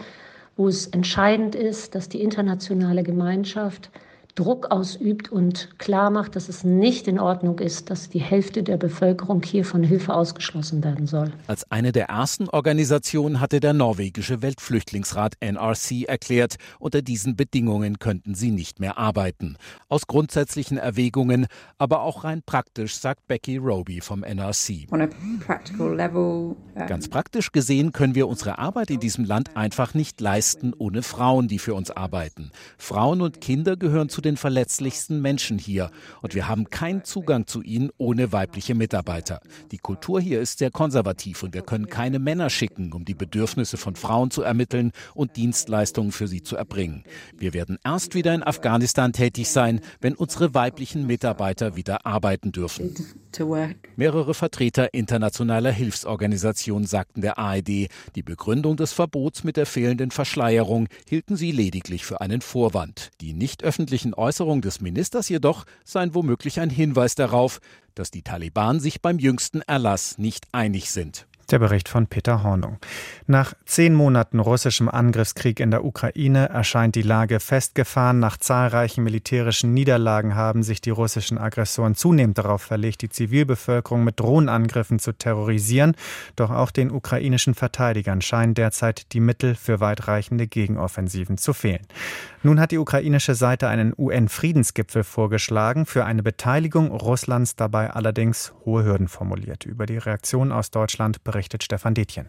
wo 0.57 0.69
es 0.69 0.87
entscheidend 0.87 1.55
ist, 1.55 1.95
dass 1.95 2.09
die 2.09 2.21
internationale 2.21 3.03
Gemeinschaft 3.03 3.91
Druck 4.38 4.71
ausübt 4.71 5.33
und 5.33 5.76
klar 5.78 6.11
macht, 6.11 6.37
dass 6.37 6.49
es 6.49 6.62
nicht 6.62 7.09
in 7.09 7.18
Ordnung 7.18 7.59
ist, 7.59 7.90
dass 7.90 8.09
die 8.09 8.21
Hälfte 8.21 8.62
der 8.62 8.76
Bevölkerung 8.76 9.42
hier 9.42 9.64
von 9.64 9.83
Hilfe 9.83 10.14
ausgeschlossen 10.14 10.85
werden 10.85 11.09
soll. 11.09 11.33
Als 11.49 11.68
eine 11.73 11.90
der 11.90 12.07
ersten 12.07 12.49
Organisationen 12.49 13.40
hatte 13.40 13.59
der 13.59 13.73
norwegische 13.73 14.40
Weltflüchtlingsrat 14.40 15.35
NRC 15.40 16.04
erklärt, 16.07 16.54
unter 16.78 17.02
diesen 17.02 17.35
Bedingungen 17.35 17.99
könnten 17.99 18.37
sie 18.37 18.52
nicht 18.52 18.78
mehr 18.78 18.97
arbeiten. 18.97 19.57
Aus 19.88 20.07
grundsätzlichen 20.07 20.78
Erwägungen, 20.78 21.47
aber 21.76 22.02
auch 22.02 22.23
rein 22.23 22.42
praktisch, 22.47 22.97
sagt 22.97 23.26
Becky 23.26 23.57
Roby 23.57 24.00
vom 24.00 24.23
NRC. 24.23 24.87
Ganz 26.87 27.09
praktisch 27.09 27.50
gesehen 27.50 27.90
können 27.90 28.14
wir 28.14 28.28
unsere 28.28 28.59
Arbeit 28.59 28.90
in 28.90 29.00
diesem 29.00 29.25
Land 29.25 29.57
einfach 29.57 29.95
nicht 29.95 30.21
leisten 30.21 30.75
ohne 30.78 31.02
Frauen, 31.02 31.49
die 31.49 31.59
für 31.59 31.75
uns 31.75 31.90
arbeiten. 31.90 32.52
Frauen 32.76 33.21
und 33.21 33.40
Kinder 33.40 33.76
gehören 33.76 34.09
zu 34.09 34.21
den 34.21 34.27
den 34.28 34.37
verletzlichsten 34.37 35.23
Menschen 35.23 35.58
hier 35.58 35.90
und 36.23 36.35
wir 36.35 36.49
haben 36.49 36.68
keinen 36.70 37.04
Zugang 37.04 37.47
zu 37.47 37.62
ihnen 37.62 37.90
ohne 37.97 38.30
weibliche 38.32 38.75
Mitarbeiter. 38.75 39.40
Die 39.73 39.78
Kultur 39.78 40.20
hier 40.20 40.40
ist 40.40 40.58
sehr 40.58 40.70
konservativ 40.70 41.42
und 41.42 41.54
wir 41.54 41.62
können 41.62 41.87
keine 41.87 42.18
Männer 42.18 42.50
schicken, 42.50 42.92
um 42.92 43.04
die 43.04 43.14
Bedürfnisse 43.14 43.78
von 43.78 43.97
Frauen 43.97 44.30
zu 44.30 44.42
ermitteln 44.42 44.92
und 45.14 45.37
Dienstleistungen 45.37 46.12
für 46.12 46.28
sie 46.28 46.42
zu 46.42 46.56
erbringen. 46.56 47.04
Wir 47.37 47.54
werden 47.54 47.78
erst 47.85 48.14
wieder 48.14 48.35
in 48.35 48.42
Afghanistan 48.42 49.12
tätig 49.12 49.49
sein, 49.49 49.80
wenn 50.00 50.14
unsere 50.14 50.54
weiblichen 50.54 51.06
Mitarbeiter 51.06 51.75
wieder 51.76 52.04
arbeiten 52.04 52.52
dürfen. 52.52 52.94
Mehrere 53.97 54.35
Vertreter 54.35 54.92
internationaler 54.94 55.70
Hilfsorganisationen 55.70 56.87
sagten 56.87 57.20
der 57.20 57.38
ARD, 57.38 57.88
die 58.14 58.23
Begründung 58.23 58.76
des 58.76 58.92
Verbots 58.92 59.44
mit 59.44 59.56
der 59.56 59.66
fehlenden 59.66 60.11
Verschleierung 60.11 60.88
hielten 61.08 61.37
sie 61.37 61.52
lediglich 61.52 62.04
für 62.04 62.20
einen 62.20 62.40
Vorwand. 62.40 63.11
Die 63.20 63.32
nicht 63.32 63.64
öffentlichen 63.64 64.14
Äußerungen 64.19 64.63
des 64.63 64.81
Ministers 64.81 65.29
jedoch 65.29 65.65
seien 65.85 66.15
womöglich 66.15 66.59
ein 66.59 66.71
Hinweis 66.71 67.15
darauf, 67.15 67.61
dass 67.95 68.11
die 68.11 68.23
Taliban 68.23 68.81
sich 68.81 69.01
beim 69.01 69.21
jüngsten 69.21 69.63
Erlass 69.63 70.19
nicht 70.19 70.47
einig 70.51 70.91
sind. 70.91 71.27
Der 71.50 71.59
Bericht 71.59 71.88
von 71.88 72.07
Peter 72.07 72.43
Hornung. 72.43 72.76
Nach 73.26 73.55
zehn 73.64 73.95
Monaten 73.95 74.38
russischem 74.38 74.87
Angriffskrieg 74.90 75.61
in 75.61 75.71
der 75.71 75.83
Ukraine 75.83 76.50
erscheint 76.50 76.95
die 76.95 77.00
Lage 77.00 77.40
festgefahren. 77.40 78.19
Nach 78.19 78.37
zahlreichen 78.37 79.02
militärischen 79.02 79.73
Niederlagen 79.73 80.35
haben 80.35 80.62
sich 80.62 80.83
die 80.83 80.90
russischen 80.90 81.38
Aggressoren 81.38 81.95
zunehmend 81.95 82.37
darauf 82.37 82.61
verlegt, 82.61 83.00
die 83.00 83.09
Zivilbevölkerung 83.09 84.05
mit 84.05 84.21
Drohnenangriffen 84.21 84.99
zu 84.99 85.12
terrorisieren. 85.12 85.95
Doch 86.37 86.50
auch 86.50 86.71
den 86.71 86.90
ukrainischen 86.90 87.55
Verteidigern 87.55 88.21
scheinen 88.21 88.52
derzeit 88.52 89.14
die 89.14 89.21
Mittel 89.21 89.55
für 89.55 89.81
weitreichende 89.81 90.49
Gegenoffensiven 90.49 91.38
zu 91.38 91.55
fehlen. 91.55 91.87
Nun 92.43 92.61
hat 92.61 92.73
die 92.73 92.78
ukrainische 92.78 93.35
Seite 93.35 93.69
einen 93.69 93.95
UN-Friedensgipfel 93.97 95.02
vorgeschlagen, 95.02 95.87
für 95.87 96.05
eine 96.05 96.23
Beteiligung 96.23 96.93
Russlands 96.93 97.57
dabei 97.57 97.90
allerdings 97.90 98.52
hohe 98.67 98.85
Hürden 98.85 99.09
formuliert. 99.09 99.64
Über 99.64 99.87
die 99.87 99.97
Reaktion 99.97 100.52
aus 100.52 100.71
Deutschland 100.71 101.25
berichtet 101.25 101.38
Stefan 101.62 101.95
Detjen. 101.95 102.28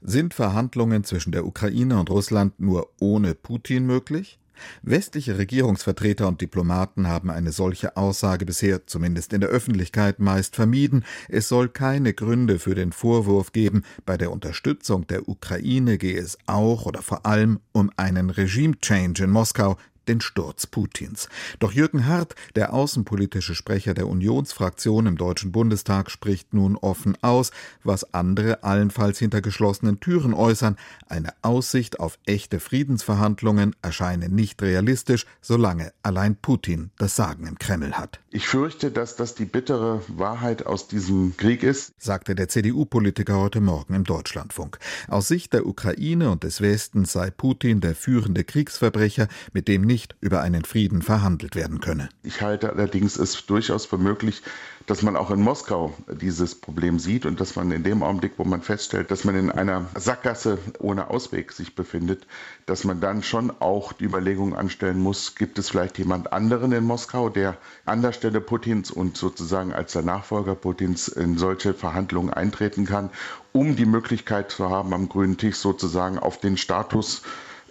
Sind 0.00 0.34
Verhandlungen 0.34 1.04
zwischen 1.04 1.32
der 1.32 1.46
Ukraine 1.46 1.98
und 1.98 2.10
Russland 2.10 2.60
nur 2.60 2.90
ohne 3.00 3.34
Putin 3.34 3.86
möglich? 3.86 4.38
Westliche 4.82 5.38
Regierungsvertreter 5.38 6.28
und 6.28 6.40
Diplomaten 6.40 7.08
haben 7.08 7.30
eine 7.30 7.52
solche 7.52 7.96
Aussage 7.96 8.46
bisher, 8.46 8.86
zumindest 8.86 9.32
in 9.32 9.40
der 9.40 9.50
Öffentlichkeit, 9.50 10.18
meist 10.18 10.56
vermieden. 10.56 11.04
Es 11.28 11.48
soll 11.48 11.68
keine 11.68 12.14
Gründe 12.14 12.58
für 12.58 12.74
den 12.74 12.92
Vorwurf 12.92 13.52
geben, 13.52 13.82
bei 14.04 14.16
der 14.16 14.30
Unterstützung 14.30 15.06
der 15.06 15.28
Ukraine 15.28 15.98
gehe 15.98 16.18
es 16.18 16.38
auch 16.46 16.86
oder 16.86 17.02
vor 17.02 17.26
allem 17.26 17.60
um 17.72 17.90
einen 17.96 18.30
Regime-Change 18.30 19.24
in 19.24 19.30
Moskau, 19.30 19.76
den 20.08 20.20
Sturz 20.20 20.66
Putins. 20.66 21.28
Doch 21.58 21.72
Jürgen 21.72 22.06
Hart, 22.06 22.34
der 22.54 22.72
außenpolitische 22.72 23.54
Sprecher 23.54 23.94
der 23.94 24.08
Unionsfraktion 24.08 25.06
im 25.06 25.16
Deutschen 25.16 25.52
Bundestag, 25.52 26.10
spricht 26.10 26.54
nun 26.54 26.76
offen 26.76 27.16
aus, 27.22 27.50
was 27.84 28.14
andere 28.14 28.62
allenfalls 28.62 29.18
hinter 29.18 29.40
geschlossenen 29.40 30.00
Türen 30.00 30.34
äußern. 30.34 30.76
Eine 31.08 31.30
Aussicht 31.42 32.00
auf 32.00 32.18
echte 32.26 32.60
Friedensverhandlungen 32.60 33.74
erscheine 33.82 34.28
nicht 34.28 34.62
realistisch, 34.62 35.26
solange 35.40 35.92
allein 36.02 36.36
Putin 36.36 36.90
das 36.98 37.16
Sagen 37.16 37.46
im 37.46 37.58
Kreml 37.58 37.92
hat. 37.92 38.20
Ich 38.30 38.48
fürchte, 38.48 38.90
dass 38.90 39.16
das 39.16 39.34
die 39.34 39.46
bittere 39.46 40.02
Wahrheit 40.08 40.66
aus 40.66 40.88
diesem 40.88 41.36
Krieg 41.36 41.62
ist, 41.62 41.94
sagte 41.98 42.34
der 42.34 42.48
CDU-Politiker 42.48 43.38
heute 43.38 43.60
Morgen 43.60 43.94
im 43.94 44.04
Deutschlandfunk. 44.04 44.78
Aus 45.08 45.28
Sicht 45.28 45.52
der 45.54 45.66
Ukraine 45.66 46.30
und 46.30 46.42
des 46.42 46.60
Westens 46.60 47.12
sei 47.12 47.30
Putin 47.30 47.80
der 47.80 47.94
führende 47.94 48.44
Kriegsverbrecher, 48.44 49.28
mit 49.52 49.68
dem 49.68 49.82
nicht 49.82 49.95
nicht 49.96 50.14
über 50.20 50.42
einen 50.42 50.66
Frieden 50.66 51.00
verhandelt 51.00 51.56
werden 51.56 51.80
könne. 51.80 52.10
Ich 52.22 52.42
halte 52.42 52.68
allerdings 52.68 53.16
es 53.16 53.46
durchaus 53.46 53.86
für 53.86 53.96
möglich, 53.96 54.42
dass 54.84 55.00
man 55.00 55.16
auch 55.16 55.30
in 55.30 55.40
Moskau 55.40 55.94
dieses 56.20 56.54
Problem 56.54 56.98
sieht 56.98 57.24
und 57.24 57.40
dass 57.40 57.56
man 57.56 57.72
in 57.72 57.82
dem 57.82 58.02
Augenblick, 58.02 58.32
wo 58.36 58.44
man 58.44 58.60
feststellt, 58.60 59.10
dass 59.10 59.24
man 59.24 59.36
in 59.36 59.50
einer 59.50 59.86
Sackgasse 59.94 60.58
ohne 60.80 61.08
Ausweg 61.08 61.50
sich 61.50 61.74
befindet, 61.74 62.26
dass 62.66 62.84
man 62.84 63.00
dann 63.00 63.22
schon 63.22 63.50
auch 63.58 63.94
die 63.94 64.04
Überlegung 64.04 64.54
anstellen 64.54 64.98
muss, 64.98 65.34
gibt 65.34 65.58
es 65.58 65.70
vielleicht 65.70 65.96
jemand 65.96 66.30
anderen 66.30 66.72
in 66.72 66.84
Moskau, 66.84 67.30
der 67.30 67.56
an 67.86 68.02
der 68.02 68.12
Stelle 68.12 68.42
Putins 68.42 68.90
und 68.90 69.16
sozusagen 69.16 69.72
als 69.72 69.94
der 69.94 70.02
Nachfolger 70.02 70.54
Putins 70.54 71.08
in 71.08 71.38
solche 71.38 71.72
Verhandlungen 71.72 72.34
eintreten 72.34 72.84
kann, 72.84 73.08
um 73.52 73.76
die 73.76 73.86
Möglichkeit 73.86 74.50
zu 74.50 74.68
haben, 74.68 74.92
am 74.92 75.08
grünen 75.08 75.38
Tisch 75.38 75.56
sozusagen 75.56 76.18
auf 76.18 76.38
den 76.38 76.58
Status 76.58 77.22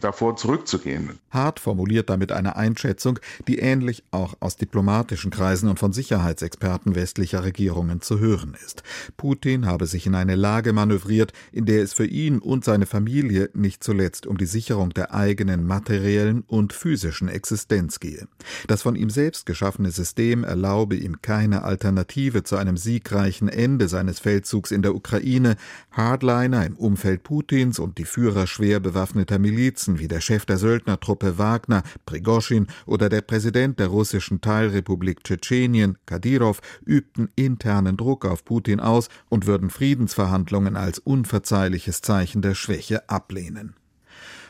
davor 0.06 0.38
zurückzugehen. 0.38 1.20
Hart 1.32 1.60
formuliert 1.60 2.10
damit 2.10 2.32
eine 2.32 2.56
Einschätzung, 2.56 3.20
die 3.48 3.58
ähnlich 3.60 4.04
auch 4.12 4.36
aus 4.40 4.56
diplomatischen 4.56 5.32
Kreisen 5.32 5.68
und 5.68 5.80
von 5.80 5.92
Sicherheitsexperten 5.92 6.96
westlicher 6.96 7.44
Regierungen 7.44 8.02
zu 8.02 8.20
hören 8.20 8.56
ist. 8.64 8.84
Putin 9.18 9.66
habe 9.66 9.88
sich 9.88 10.06
in 10.06 10.16
eine 10.16 10.36
Lage 10.36 10.72
manövriert, 10.74 11.34
in 11.52 11.66
der 11.66 11.82
es 11.82 11.94
für 11.94 12.06
ihn 12.06 12.40
und 12.40 12.64
seine 12.64 12.86
Familie 12.86 13.50
nicht 13.54 13.84
zuletzt 13.84 14.28
um 14.28 14.38
die 14.38 14.46
Sicherung 14.46 14.92
der 14.92 15.14
eigenen 15.14 15.66
materiellen 15.66 16.44
und 16.48 16.72
physischen 16.72 17.28
Existenz 17.28 18.00
gehe. 18.00 18.28
Das 18.68 18.84
von 18.84 18.96
ihm 18.96 19.10
selbst 19.10 19.46
geschaffene 19.46 19.90
System 19.90 20.44
erlaube 20.44 20.96
ihm 20.96 21.22
keine 21.22 21.64
Alternative 21.64 22.44
zu 22.44 22.58
einem 22.58 22.78
siegreichen 22.78 23.50
Ende 23.50 23.88
seines 23.88 24.20
Feldzugs 24.20 24.72
in 24.72 24.84
der 24.84 24.94
Ukraine. 24.94 25.56
Hardliner 25.92 26.66
im 26.66 26.76
Umfeld 26.76 27.24
Putins 27.24 27.80
und 27.80 27.98
die 27.98 28.06
Führer 28.06 28.46
schwer 28.46 28.80
bewaffneter 28.80 29.40
Milizen 29.40 29.95
Spitzen 29.96 30.00
wie 30.00 30.08
der 30.08 30.22
Chef 30.22 30.46
der 30.46 30.58
Söldnertruppe 30.58 31.38
Wagner, 31.38 31.84
Prigoschin 32.06 32.68
oder 32.86 33.10
der 33.10 33.22
Präsident 33.22 33.80
der 33.80 33.88
russischen 33.88 34.42
Teilrepublik 34.42 35.24
Tschetschenien, 35.24 35.98
Kadyrov, 36.06 36.62
übten 36.86 37.30
internen 37.36 37.98
Druck 37.98 38.26
auf 38.26 38.44
Putin 38.46 38.80
aus 38.80 39.10
und 39.30 39.46
würden 39.46 39.70
Friedensverhandlungen 39.70 40.76
als 40.76 41.00
unverzeihliches 41.00 42.02
Zeichen 42.02 42.42
der 42.42 42.56
Schwäche 42.56 43.10
ablehnen. 43.10 43.76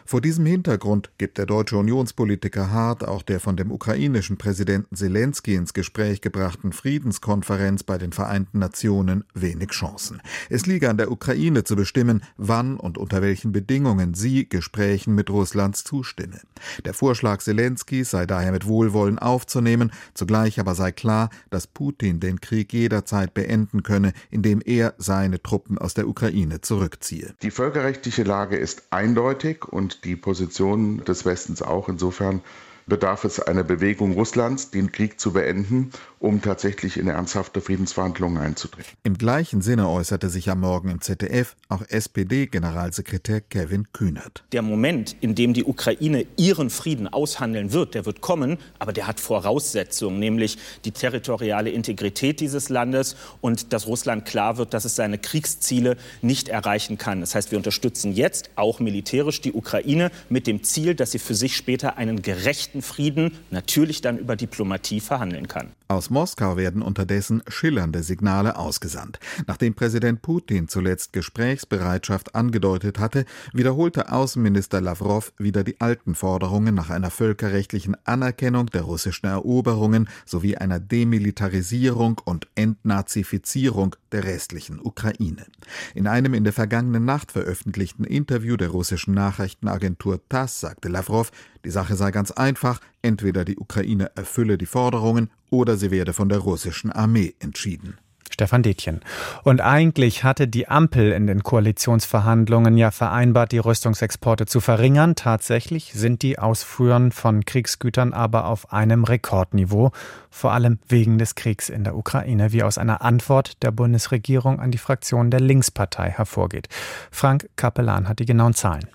Vor 0.07 0.21
diesem 0.21 0.45
Hintergrund 0.45 1.09
gibt 1.17 1.39
der 1.39 1.47
deutsche 1.47 1.77
Unionspolitiker 1.77 2.69
Hart 2.69 3.07
auch 3.07 3.23
der 3.23 3.39
von 3.39 3.57
dem 3.57 3.71
ukrainischen 3.71 4.37
Präsidenten 4.37 4.95
Zelensky 4.95 5.55
ins 5.55 5.73
Gespräch 5.73 6.21
gebrachten 6.21 6.73
Friedenskonferenz 6.73 7.81
bei 7.81 7.97
den 7.97 8.11
Vereinten 8.11 8.59
Nationen 8.59 9.23
wenig 9.33 9.71
Chancen. 9.71 10.21
Es 10.47 10.67
liege 10.67 10.91
an 10.91 10.97
der 10.97 11.11
Ukraine 11.11 11.63
zu 11.63 11.75
bestimmen, 11.75 12.21
wann 12.37 12.77
und 12.77 12.99
unter 12.99 13.23
welchen 13.23 13.51
Bedingungen 13.51 14.13
sie 14.13 14.47
Gesprächen 14.47 15.15
mit 15.15 15.31
Russlands 15.31 15.83
zustimme. 15.83 16.39
Der 16.85 16.93
Vorschlag 16.93 17.41
Zelenskys 17.41 18.11
sei 18.11 18.27
daher 18.27 18.51
mit 18.51 18.67
Wohlwollen 18.67 19.17
aufzunehmen, 19.17 19.91
zugleich 20.13 20.59
aber 20.59 20.75
sei 20.75 20.91
klar, 20.91 21.31
dass 21.49 21.65
Putin 21.65 22.19
den 22.19 22.41
Krieg 22.41 22.71
jederzeit 22.73 23.33
beenden 23.33 23.81
könne, 23.81 24.13
indem 24.29 24.61
er 24.63 24.93
seine 24.99 25.41
Truppen 25.41 25.79
aus 25.79 25.95
der 25.95 26.07
Ukraine 26.07 26.61
zurückziehe. 26.61 27.33
Die 27.41 27.49
völkerrechtliche 27.49 28.21
Lage 28.21 28.55
ist 28.55 28.83
eindeutig 28.91 29.65
die 30.03 30.15
Position 30.15 31.03
des 31.05 31.25
Westens 31.25 31.61
auch. 31.61 31.89
Insofern 31.89 32.41
bedarf 32.87 33.23
es 33.23 33.39
einer 33.39 33.63
Bewegung 33.63 34.13
Russlands, 34.13 34.71
den 34.71 34.91
Krieg 34.91 35.19
zu 35.19 35.33
beenden, 35.33 35.91
um 36.19 36.41
tatsächlich 36.41 36.97
in 36.97 37.07
ernsthafte 37.07 37.61
Friedensverhandlungen 37.61 38.41
einzutreten. 38.41 38.91
Im 39.03 39.17
gleichen 39.17 39.61
Sinne 39.61 39.89
äußerte 39.89 40.29
sich 40.29 40.49
am 40.49 40.59
Morgen 40.59 40.89
im 40.89 41.01
ZDF 41.01 41.55
auch 41.69 41.83
SPD-Generalsekretär 41.87 43.41
Kevin 43.41 43.91
Kühnert. 43.91 44.43
Der 44.51 44.61
Moment, 44.61 45.15
in 45.21 45.35
dem 45.35 45.53
die 45.53 45.63
Ukraine 45.63 46.25
ihren 46.37 46.69
Frieden 46.69 47.07
aushandeln 47.07 47.73
wird, 47.73 47.95
der 47.95 48.05
wird 48.05 48.21
kommen, 48.21 48.57
aber 48.79 48.93
der 48.93 49.07
hat 49.07 49.19
Voraussetzungen, 49.19 50.19
nämlich 50.19 50.57
die 50.83 50.91
territoriale 50.91 51.69
Integrität 51.69 52.39
dieses 52.39 52.69
Landes 52.69 53.15
und 53.41 53.73
dass 53.73 53.87
Russland 53.87 54.25
klar 54.25 54.57
wird, 54.57 54.73
dass 54.73 54.85
es 54.85 54.95
seine 54.95 55.17
Kriegsziele 55.17 55.97
nicht 56.21 56.49
erreichen 56.49 56.97
kann. 56.97 57.21
Das 57.21 57.35
heißt, 57.35 57.51
wir 57.51 57.57
unterstützen 57.57 58.13
jetzt 58.13 58.49
auch 58.55 58.79
militärisch 58.79 59.41
die 59.41 59.53
Ukraine 59.53 60.11
mit 60.29 60.47
dem 60.47 60.63
Ziel, 60.63 60.95
dass 60.95 61.11
sie 61.11 61.19
für 61.19 61.35
sich 61.35 61.55
später 61.55 61.97
einen 61.97 62.21
gerechten 62.21 62.74
echten 62.75 62.81
Frieden 62.81 63.31
natürlich 63.51 64.01
dann 64.01 64.17
über 64.17 64.35
Diplomatie 64.35 64.99
verhandeln 64.99 65.47
kann. 65.47 65.71
Aus 65.87 66.09
Moskau 66.09 66.57
werden 66.57 66.81
unterdessen 66.81 67.43
schillernde 67.47 68.01
Signale 68.01 68.57
ausgesandt. 68.57 69.19
Nachdem 69.45 69.75
Präsident 69.75 70.23
Putin 70.23 70.67
zuletzt 70.67 71.13
Gesprächsbereitschaft 71.13 72.33
angedeutet 72.33 72.97
hatte, 72.97 73.25
wiederholte 73.53 74.11
Außenminister 74.11 74.81
Lavrov 74.81 75.31
wieder 75.37 75.63
die 75.63 75.79
alten 75.79 76.15
Forderungen 76.15 76.73
nach 76.73 76.89
einer 76.89 77.11
völkerrechtlichen 77.11 77.95
Anerkennung 78.03 78.65
der 78.67 78.81
russischen 78.81 79.27
Eroberungen 79.27 80.09
sowie 80.25 80.57
einer 80.57 80.79
Demilitarisierung 80.79 82.19
und 82.25 82.47
Entnazifizierung 82.55 83.95
der 84.11 84.23
restlichen 84.23 84.79
Ukraine. 84.79 85.45
In 85.93 86.07
einem 86.07 86.33
in 86.33 86.45
der 86.45 86.53
vergangenen 86.53 87.05
Nacht 87.05 87.31
veröffentlichten 87.31 88.05
Interview 88.05 88.57
der 88.57 88.69
russischen 88.69 89.13
Nachrichtenagentur 89.13 90.19
TASS 90.29 90.61
sagte 90.61 90.89
Lavrov, 90.89 91.31
die 91.63 91.69
Sache 91.69 91.95
sei 91.95 92.11
ganz 92.11 92.31
einfach, 92.31 92.79
entweder 93.01 93.45
die 93.45 93.57
Ukraine 93.57 94.11
erfülle 94.15 94.57
die 94.57 94.65
Forderungen 94.65 95.29
oder 95.55 95.77
sie 95.77 95.91
werde 95.91 96.13
von 96.13 96.29
der 96.29 96.39
russischen 96.39 96.91
Armee 96.91 97.33
entschieden. 97.39 97.97
Stefan 98.35 98.63
Detjen. 98.63 98.99
Und 99.43 99.61
eigentlich 99.61 100.25
hatte 100.25 100.49
die 100.49 100.67
Ampel 100.67 101.13
in 101.13 101.25
den 101.25 101.41
Koalitionsverhandlungen 101.41 102.77
ja 102.77 102.91
vereinbart, 102.91 103.53
die 103.53 103.59
Rüstungsexporte 103.59 104.45
zu 104.45 104.59
verringern. 104.59 105.15
Tatsächlich 105.15 105.93
sind 105.93 106.21
die 106.21 106.37
Ausfuhren 106.37 107.13
von 107.13 107.45
Kriegsgütern 107.45 108.11
aber 108.11 108.47
auf 108.47 108.73
einem 108.73 109.05
Rekordniveau, 109.05 109.91
vor 110.29 110.51
allem 110.51 110.79
wegen 110.89 111.17
des 111.17 111.35
Kriegs 111.35 111.69
in 111.69 111.85
der 111.85 111.95
Ukraine, 111.95 112.51
wie 112.51 112.63
aus 112.63 112.77
einer 112.77 113.01
Antwort 113.01 113.63
der 113.63 113.71
Bundesregierung 113.71 114.59
an 114.59 114.71
die 114.71 114.79
Fraktion 114.79 115.31
der 115.31 115.39
Linkspartei 115.39 116.09
hervorgeht. 116.09 116.67
Frank 117.11 117.47
Kapellan 117.55 118.09
hat 118.09 118.19
die 118.19 118.25
genauen 118.25 118.53
Zahlen. 118.53 118.89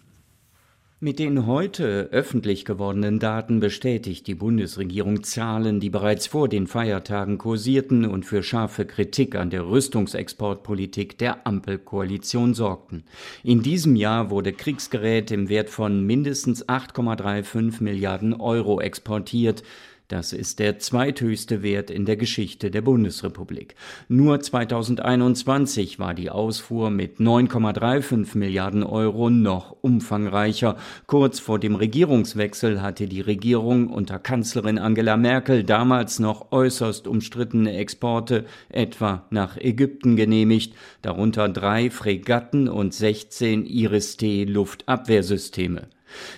Mit 1.03 1.19
den 1.19 1.47
heute 1.47 2.11
öffentlich 2.13 2.67
gewordenen 2.67 3.21
Daten 3.21 3.59
bestätigt 3.59 4.27
die 4.27 4.35
Bundesregierung 4.35 5.23
Zahlen, 5.23 5.81
die 5.81 5.89
bereits 5.89 6.27
vor 6.27 6.47
den 6.47 6.67
Feiertagen 6.67 7.39
kursierten 7.39 8.05
und 8.05 8.27
für 8.27 8.43
scharfe 8.43 8.85
Kritik 8.85 9.35
an 9.35 9.49
der 9.49 9.67
Rüstungsexportpolitik 9.67 11.17
der 11.17 11.47
Ampelkoalition 11.47 12.53
sorgten. 12.53 13.05
In 13.43 13.63
diesem 13.63 13.97
Jahr 13.97 14.29
wurde 14.29 14.53
Kriegsgerät 14.53 15.31
im 15.31 15.49
Wert 15.49 15.71
von 15.71 16.05
mindestens 16.05 16.69
8,35 16.69 17.83
Milliarden 17.83 18.35
Euro 18.35 18.79
exportiert. 18.83 19.63
Das 20.11 20.33
ist 20.33 20.59
der 20.59 20.81
zweithöchste 20.81 21.63
Wert 21.63 21.89
in 21.89 22.05
der 22.05 22.17
Geschichte 22.17 22.73
der 22.73 22.81
Bundesrepublik. 22.83 23.77
Nur 24.09 24.41
2021 24.41 26.01
war 26.01 26.15
die 26.15 26.31
Ausfuhr 26.31 26.91
mit 26.91 27.21
9,35 27.21 28.37
Milliarden 28.37 28.83
Euro 28.83 29.31
noch 29.31 29.77
umfangreicher. 29.83 30.77
Kurz 31.07 31.39
vor 31.39 31.61
dem 31.61 31.77
Regierungswechsel 31.77 32.83
hatte 32.83 33.07
die 33.07 33.21
Regierung 33.21 33.87
unter 33.87 34.19
Kanzlerin 34.19 34.81
Angela 34.81 35.17
Merkel 35.17 35.63
damals 35.63 36.19
noch 36.19 36.51
äußerst 36.51 37.07
umstrittene 37.07 37.77
Exporte 37.77 38.47
etwa 38.69 39.29
nach 39.31 39.59
Ägypten 39.59 40.17
genehmigt, 40.17 40.75
darunter 41.03 41.49
drei 41.49 41.89
Fregatten 41.89 42.69
und 42.69 42.93
16 42.95 43.65
Iris-T 43.65 44.43
Luftabwehrsysteme. 44.43 45.87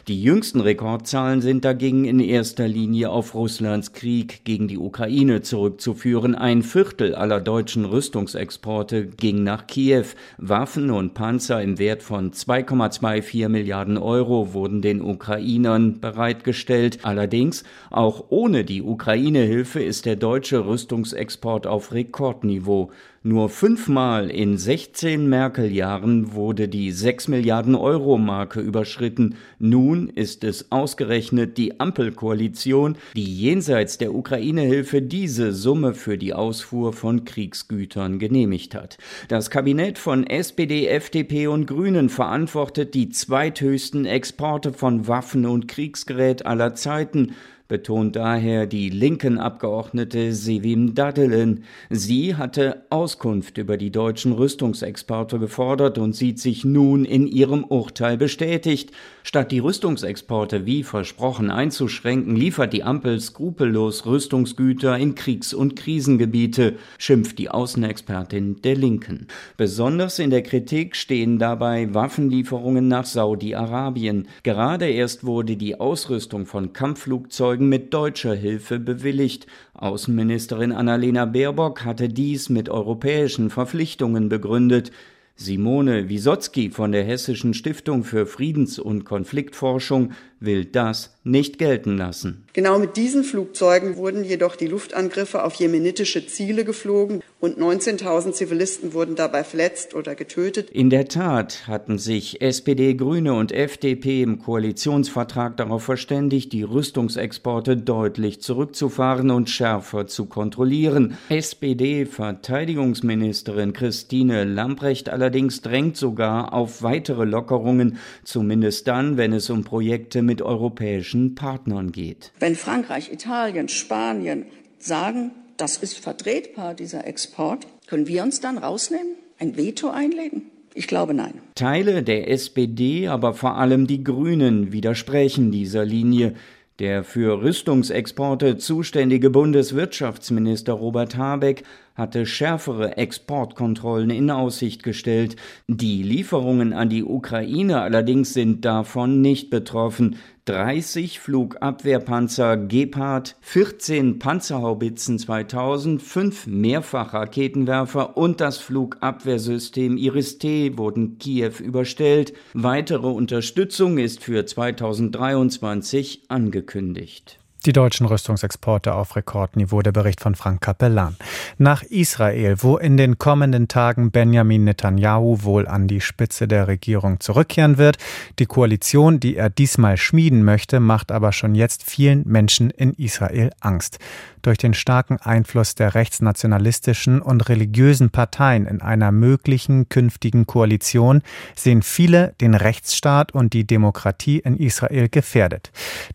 Die 0.08 0.22
jüngsten 0.22 0.61
Rekordzahlen 0.61 1.40
sind 1.40 1.64
dagegen 1.64 2.04
in 2.04 2.20
erster 2.20 2.68
Linie 2.68 3.11
auf 3.11 3.35
Russlands 3.35 3.92
Krieg 3.92 4.44
gegen 4.44 4.68
die 4.68 4.78
Ukraine 4.78 5.42
zurückzuführen. 5.42 6.35
Ein 6.35 6.62
Viertel 6.62 7.14
aller 7.14 7.40
deutschen 7.40 7.85
Rüstungsexporte 7.85 9.06
ging 9.06 9.42
nach 9.42 9.66
Kiew. 9.66 10.04
Waffen 10.38 10.90
und 10.90 11.14
Panzer 11.14 11.62
im 11.62 11.78
Wert 11.78 12.02
von 12.02 12.32
2,24 12.32 13.48
Milliarden 13.48 13.98
Euro 13.98 14.54
wurden 14.54 14.82
den 14.82 15.02
Ukrainern 15.02 16.00
bereitgestellt. 16.00 17.00
Allerdings, 17.02 17.64
auch 17.90 18.24
ohne 18.28 18.64
die 18.64 18.82
Ukraine-Hilfe 18.82 19.82
ist 19.82 20.06
der 20.06 20.16
deutsche 20.16 20.66
Rüstungsexport 20.66 21.66
auf 21.66 21.92
Rekordniveau. 21.92 22.90
Nur 23.24 23.50
fünfmal 23.50 24.30
in 24.30 24.58
16 24.58 25.28
Merkel-Jahren 25.28 26.32
wurde 26.32 26.66
die 26.66 26.90
6 26.90 27.28
Milliarden 27.28 27.76
Euro 27.76 28.18
Marke 28.18 28.58
überschritten. 28.58 29.37
Nun 29.61 30.08
ist 30.08 30.42
es 30.42 30.72
ausgerechnet 30.72 31.56
die 31.56 31.78
Ampelkoalition, 31.78 32.96
die 33.14 33.22
jenseits 33.22 33.96
der 33.96 34.12
Ukraine-Hilfe 34.12 35.02
diese 35.02 35.52
Summe 35.52 35.94
für 35.94 36.18
die 36.18 36.35
Ausfuhr 36.35 36.92
von 36.92 37.24
Kriegsgütern 37.24 38.18
genehmigt 38.18 38.74
hat. 38.74 38.98
Das 39.28 39.50
Kabinett 39.50 39.98
von 39.98 40.26
SPD, 40.26 40.88
FDP 40.88 41.46
und 41.46 41.66
Grünen 41.66 42.08
verantwortet 42.08 42.92
die 42.94 43.11
zweithöchsten 43.11 44.04
Exporte 44.04 44.72
von 44.72 45.06
Waffen 45.06 45.46
und 45.46 45.68
Kriegsgerät 45.68 46.44
aller 46.44 46.74
Zeiten 46.74 47.37
betont 47.72 48.16
daher 48.16 48.66
die 48.66 48.90
linken 48.90 49.38
Abgeordnete 49.38 50.35
Sevim 50.35 50.94
Dadelen. 50.94 51.64
Sie 51.88 52.37
hatte 52.37 52.85
Auskunft 52.90 53.56
über 53.56 53.78
die 53.78 53.90
deutschen 53.90 54.32
Rüstungsexporte 54.32 55.38
gefordert 55.38 55.96
und 55.96 56.14
sieht 56.14 56.38
sich 56.38 56.66
nun 56.66 57.06
in 57.06 57.26
ihrem 57.26 57.64
Urteil 57.64 58.18
bestätigt. 58.18 58.92
Statt 59.22 59.52
die 59.52 59.61
Rüstungsexporte 59.61 60.66
wie 60.66 60.82
versprochen 60.82 61.50
einzuschränken, 61.50 62.37
liefert 62.37 62.74
die 62.74 62.82
Ampel 62.82 63.18
skrupellos 63.20 64.04
Rüstungsgüter 64.04 64.98
in 64.98 65.14
Kriegs- 65.14 65.54
und 65.54 65.74
Krisengebiete, 65.74 66.74
schimpft 66.98 67.38
die 67.38 67.48
Außenexpertin 67.48 68.61
der 68.61 68.74
Linken. 68.74 69.28
Besonders 69.56 70.18
in 70.18 70.28
der 70.28 70.42
Kritik 70.42 70.94
stehen 70.94 71.38
dabei 71.38 71.94
Waffenlieferungen 71.94 72.87
nach 72.87 73.06
Saudi-Arabien. 73.06 74.28
Gerade 74.42 74.90
erst 74.90 75.24
wurde 75.24 75.56
die 75.56 75.80
Ausrüstung 75.80 76.44
von 76.44 76.74
Kampfflugzeugen 76.74 77.62
Flugzeugen 77.62 77.68
mit 77.68 77.94
deutscher 77.94 78.35
Hilfe 78.35 78.79
bewilligt. 78.79 79.46
Außenministerin 79.75 80.72
Annalena 80.72 81.27
Baerbock 81.27 81.85
hatte 81.85 82.09
dies 82.09 82.48
mit 82.48 82.68
europäischen 82.68 83.51
Verpflichtungen 83.51 84.29
begründet. 84.29 84.90
Simone 85.37 86.09
Wisotzki 86.09 86.70
von 86.70 86.92
der 86.92 87.05
Hessischen 87.05 87.55
Stiftung 87.55 88.05
für 88.05 88.27
Friedens- 88.27 88.79
und 88.79 89.05
Konfliktforschung 89.05 90.12
will 90.44 90.64
das 90.64 91.12
nicht 91.24 91.59
gelten 91.59 91.96
lassen. 91.96 92.44
Genau 92.52 92.78
mit 92.78 92.96
diesen 92.96 93.24
Flugzeugen 93.24 93.96
wurden 93.96 94.24
jedoch 94.24 94.57
die 94.57 94.66
Luftangriffe 94.66 95.44
auf 95.44 95.55
jemenitische 95.55 96.26
Ziele 96.26 96.64
geflogen 96.64 97.22
und 97.40 97.59
19.000 97.59 98.33
Zivilisten 98.33 98.92
wurden 98.92 99.14
dabei 99.14 99.44
verletzt 99.44 99.94
oder 99.94 100.14
getötet. 100.14 100.68
In 100.70 100.90
der 100.90 101.09
Tat 101.09 101.66
hatten 101.68 101.96
sich 101.98 102.42
SPD, 102.42 102.92
Grüne 102.94 103.33
und 103.35 103.52
FDP 103.52 104.22
im 104.22 104.40
Koalitionsvertrag 104.40 105.57
darauf 105.57 105.85
verständigt, 105.85 106.52
die 106.52 106.62
Rüstungsexporte 106.62 107.76
deutlich 107.76 108.42
zurückzufahren 108.42 109.31
und 109.31 109.48
schärfer 109.48 110.09
zu 110.09 110.26
kontrollieren. 110.26 111.16
SPD-Verteidigungsministerin 111.28 113.72
Christine 113.72 114.42
Lamprecht 114.44 115.09
allerdings 115.09 115.62
drängt 115.62 115.96
sogar 115.96 116.52
auf 116.52 116.83
weitere 116.83 117.24
Lockerungen, 117.24 117.98
zumindest 118.24 118.88
dann, 118.88 119.16
wenn 119.16 119.33
es 119.33 119.48
um 119.50 119.62
Projekte 119.64 120.22
mit 120.22 120.32
europäischen 120.40 121.35
Partnern 121.35 121.92
geht. 121.92 122.33
Wenn 122.38 122.55
Frankreich, 122.55 123.12
Italien, 123.12 123.68
Spanien 123.68 124.47
sagen, 124.79 125.33
das 125.59 125.77
ist 125.77 125.99
vertretbar, 125.99 126.75
dieser 126.75 127.07
Export, 127.07 127.66
können 127.87 128.07
wir 128.07 128.23
uns 128.23 128.40
dann 128.40 128.57
rausnehmen, 128.57 129.16
ein 129.38 129.57
Veto 129.57 129.90
einlegen? 129.90 130.51
Ich 130.75 130.87
glaube 130.87 131.12
nein. 131.12 131.35
Teile 131.55 132.03
der 132.03 132.31
SPD, 132.31 133.09
aber 133.09 133.35
vor 133.35 133.57
allem 133.57 133.87
die 133.87 134.03
Grünen 134.03 134.73
widersprechen 134.73 135.51
dieser 135.51 135.85
Linie. 135.85 136.35
Der 136.79 137.05
für 137.05 137.42
Rüstungsexporte 137.42 138.57
zuständige 138.57 139.29
Bundeswirtschaftsminister 139.29 140.73
Robert 140.73 141.16
Habeck 141.16 141.64
hatte 141.94 142.26
schärfere 142.26 142.96
Exportkontrollen 142.96 144.11
in 144.11 144.31
Aussicht 144.31 144.83
gestellt. 144.83 145.37
Die 145.68 146.02
Lieferungen 146.02 146.72
an 146.72 146.88
die 146.88 147.05
Ukraine 147.05 147.81
allerdings 147.81 148.33
sind 148.35 148.64
davon 148.64 149.20
nicht 149.20 149.50
betroffen. 149.50 150.16
30 150.46 151.20
Flugabwehrpanzer 151.20 152.57
Gepard, 152.57 153.37
14 153.42 154.18
Panzerhaubitzen 154.18 155.20
2000, 155.20 156.02
5 156.02 156.46
Mehrfachraketenwerfer 156.48 158.16
und 158.16 158.40
das 158.40 158.59
Flugabwehrsystem 158.59 159.96
Iris-T 159.96 160.76
wurden 160.76 161.18
Kiew 161.18 161.61
überstellt. 161.61 162.33
Weitere 162.55 163.07
Unterstützung 163.07 163.98
ist 163.98 164.24
für 164.24 164.44
2023 164.44 166.24
angekündigt. 166.28 167.41
Die 167.64 167.72
deutschen 167.72 168.07
Rüstungsexporte 168.07 168.92
auf 168.92 169.14
Rekordniveau, 169.14 169.83
der 169.83 169.92
Bericht 169.92 170.20
von 170.20 170.35
Frank 170.35 170.61
Capellan. 170.62 171.16
Nach 171.59 171.85
Israel, 171.85 172.57
wo 172.59 172.77
in 172.77 172.96
den 172.96 173.18
kommenden 173.18 173.68
Tagen 173.68 174.11
Benjamin 174.11 174.64
Netanyahu 174.64 175.44
wohl 175.44 175.68
an 175.68 175.87
die 175.87 176.01
Spitze 176.01 176.48
der 176.48 176.66
Regierung 176.66 177.20
zurückkehren 177.20 177.79
wird. 177.79 177.98
Die 178.40 178.46
Koalition, 178.46 179.20
die 179.20 179.37
er 179.37 179.48
diesmal 179.48 179.96
schmieden 179.96 180.42
möchte, 180.42 180.81
macht 180.81 181.12
aber 181.12 181.31
schon 181.31 181.55
jetzt 181.55 181.85
vielen 181.85 182.27
Menschen 182.27 182.70
in 182.70 182.94
Israel 182.94 183.53
Angst 183.61 184.01
durch 184.42 184.59
den 184.59 184.74
starken 184.74 185.18
Einfluss 185.18 185.74
der 185.74 185.94
rechtsnationalistischen 185.94 187.22
und 187.22 187.48
religiösen 187.48 188.11
Parteien 188.11 188.66
in 188.66 188.83
einer 188.83 189.12
möglichen 189.12 189.88
künftigen 189.88 190.46
Koalition 190.46 191.22
sehen 191.55 191.83
viele 191.83 192.35
den 192.40 192.55
Rechtsstaat 192.55 193.33
und 193.33 193.52
die 193.52 193.66
Demokratie 193.66 194.38
in 194.38 194.57
Israel 194.57 195.09
gefährdet. 195.09 195.70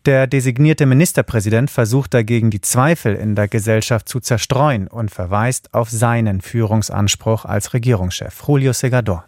Der 0.06 0.26
designierte 0.26 0.86
Ministerpräsident 0.86 1.70
versucht 1.70 2.14
dagegen 2.14 2.50
die 2.50 2.60
Zweifel 2.60 3.14
in 3.14 3.34
der 3.34 3.48
Gesellschaft 3.48 4.08
zu 4.08 4.20
zerstreuen 4.20 4.86
und 4.86 5.10
verweist 5.10 5.74
auf 5.74 5.90
seinen 5.90 6.40
Führungsanspruch 6.40 7.44
als 7.44 7.72
Regierungschef. 7.74 8.42
Julio 8.46 8.72
Segador. 8.72 9.24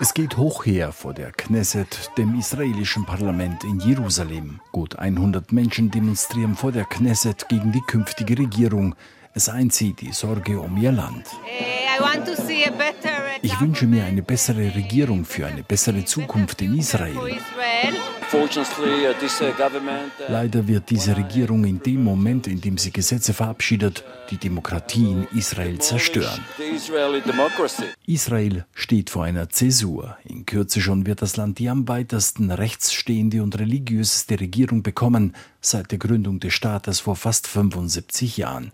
Es 0.00 0.12
geht 0.12 0.36
hoch 0.36 0.66
her 0.66 0.90
vor 0.90 1.14
der 1.14 1.30
Knesset, 1.30 2.10
dem 2.18 2.36
israelischen 2.36 3.06
Parlament 3.06 3.62
in 3.62 3.78
Jerusalem. 3.78 4.60
Gut 4.72 4.98
100 4.98 5.52
Menschen 5.52 5.88
demonstrieren 5.88 6.56
vor 6.56 6.72
der 6.72 6.84
Knesset 6.84 7.48
gegen 7.48 7.70
die 7.70 7.80
künftige 7.80 8.36
Regierung. 8.36 8.96
Es 9.34 9.48
einzieht 9.48 10.00
die 10.00 10.12
Sorge 10.12 10.58
um 10.58 10.76
ihr 10.78 10.90
Land. 10.90 11.26
Ich 13.42 13.60
wünsche 13.60 13.86
mir 13.86 14.04
eine 14.04 14.22
bessere 14.22 14.74
Regierung 14.74 15.24
für 15.24 15.46
eine 15.46 15.62
bessere 15.62 16.04
Zukunft 16.04 16.60
in 16.62 16.76
Israel. 16.76 17.38
Uh, 18.34 18.48
uh, 18.48 20.24
Leider 20.28 20.66
wird 20.66 20.90
diese 20.90 21.16
Regierung 21.16 21.64
in 21.64 21.80
dem 21.80 22.02
Moment, 22.02 22.48
in 22.48 22.60
dem 22.60 22.78
sie 22.78 22.90
Gesetze 22.90 23.32
verabschiedet, 23.32 24.02
die 24.30 24.38
Demokratie 24.38 25.04
in 25.04 25.28
Israel 25.38 25.78
zerstören. 25.78 26.44
Israel 28.06 28.64
steht 28.74 29.10
vor 29.10 29.24
einer 29.24 29.48
Zäsur. 29.50 30.16
In 30.24 30.46
Kürze 30.46 30.80
schon 30.80 31.06
wird 31.06 31.22
das 31.22 31.36
Land 31.36 31.60
die 31.60 31.68
am 31.68 31.86
weitesten 31.86 32.50
rechtsstehende 32.50 33.40
und 33.42 33.56
religiöseste 33.58 34.40
Regierung 34.40 34.82
bekommen 34.82 35.34
seit 35.60 35.92
der 35.92 35.98
Gründung 35.98 36.40
des 36.40 36.54
Staates 36.54 37.00
vor 37.00 37.14
fast 37.14 37.46
75 37.46 38.36
Jahren. 38.36 38.72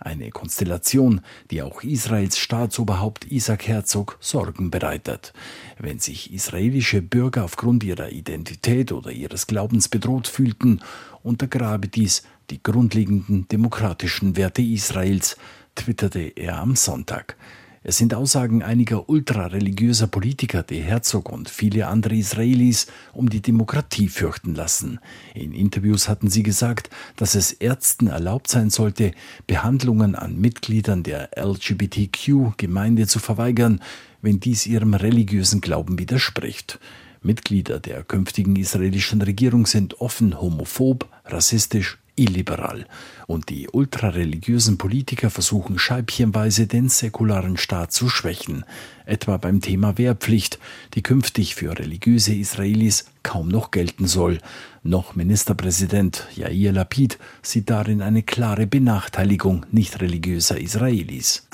Eine 0.00 0.30
Konstellation, 0.30 1.20
die 1.50 1.60
auch 1.60 1.82
Israels 1.82 2.38
Staatsoberhaupt 2.38 3.30
Isaac 3.30 3.68
Herzog 3.68 4.16
Sorgen 4.18 4.70
bereitet. 4.70 5.34
Wenn 5.78 5.98
sich 5.98 6.32
israelische 6.32 7.02
Bürger 7.02 7.44
aufgrund 7.44 7.84
ihrer 7.84 8.10
Identität 8.10 8.92
oder 8.92 9.12
ihres 9.12 9.46
Glaubens 9.46 9.88
bedroht 9.88 10.26
fühlten, 10.26 10.80
untergrabe 11.22 11.88
dies 11.88 12.22
die 12.48 12.62
grundlegenden 12.62 13.46
demokratischen 13.48 14.36
Werte 14.36 14.62
Israels, 14.62 15.36
twitterte 15.74 16.20
er 16.20 16.58
am 16.58 16.76
Sonntag. 16.76 17.36
Es 17.82 17.96
sind 17.96 18.12
Aussagen 18.12 18.62
einiger 18.62 19.08
ultrareligiöser 19.08 20.06
Politiker, 20.06 20.62
die 20.62 20.82
Herzog 20.82 21.32
und 21.32 21.48
viele 21.48 21.86
andere 21.86 22.14
Israelis 22.14 22.88
um 23.14 23.30
die 23.30 23.40
Demokratie 23.40 24.08
fürchten 24.08 24.54
lassen. 24.54 25.00
In 25.32 25.54
Interviews 25.54 26.06
hatten 26.06 26.28
sie 26.28 26.42
gesagt, 26.42 26.90
dass 27.16 27.34
es 27.34 27.52
Ärzten 27.52 28.08
erlaubt 28.08 28.48
sein 28.48 28.68
sollte, 28.68 29.12
Behandlungen 29.46 30.14
an 30.14 30.38
Mitgliedern 30.38 31.04
der 31.04 31.30
LGBTQ-Gemeinde 31.42 33.06
zu 33.06 33.18
verweigern, 33.18 33.80
wenn 34.20 34.40
dies 34.40 34.66
ihrem 34.66 34.92
religiösen 34.92 35.62
Glauben 35.62 35.98
widerspricht. 35.98 36.78
Mitglieder 37.22 37.80
der 37.80 38.02
künftigen 38.02 38.56
israelischen 38.56 39.22
Regierung 39.22 39.64
sind 39.64 40.02
offen 40.02 40.38
homophob, 40.38 41.08
rassistisch, 41.24 41.96
illiberal. 42.20 42.86
Und 43.26 43.48
die 43.48 43.68
ultrareligiösen 43.68 44.76
Politiker 44.76 45.30
versuchen 45.30 45.78
scheibchenweise 45.78 46.66
den 46.66 46.88
säkularen 46.88 47.56
Staat 47.56 47.92
zu 47.92 48.08
schwächen, 48.08 48.64
etwa 49.10 49.36
beim 49.36 49.60
Thema 49.60 49.98
Wehrpflicht, 49.98 50.58
die 50.94 51.02
künftig 51.02 51.54
für 51.54 51.78
religiöse 51.78 52.34
Israelis 52.34 53.06
kaum 53.22 53.48
noch 53.48 53.70
gelten 53.70 54.06
soll. 54.06 54.38
Noch 54.82 55.14
Ministerpräsident 55.14 56.26
Yair 56.34 56.72
Lapid 56.72 57.18
sieht 57.42 57.68
darin 57.68 58.00
eine 58.00 58.22
klare 58.22 58.66
Benachteiligung 58.66 59.66
nicht 59.72 60.00
religiöser 60.00 60.58
Israelis. 60.58 61.46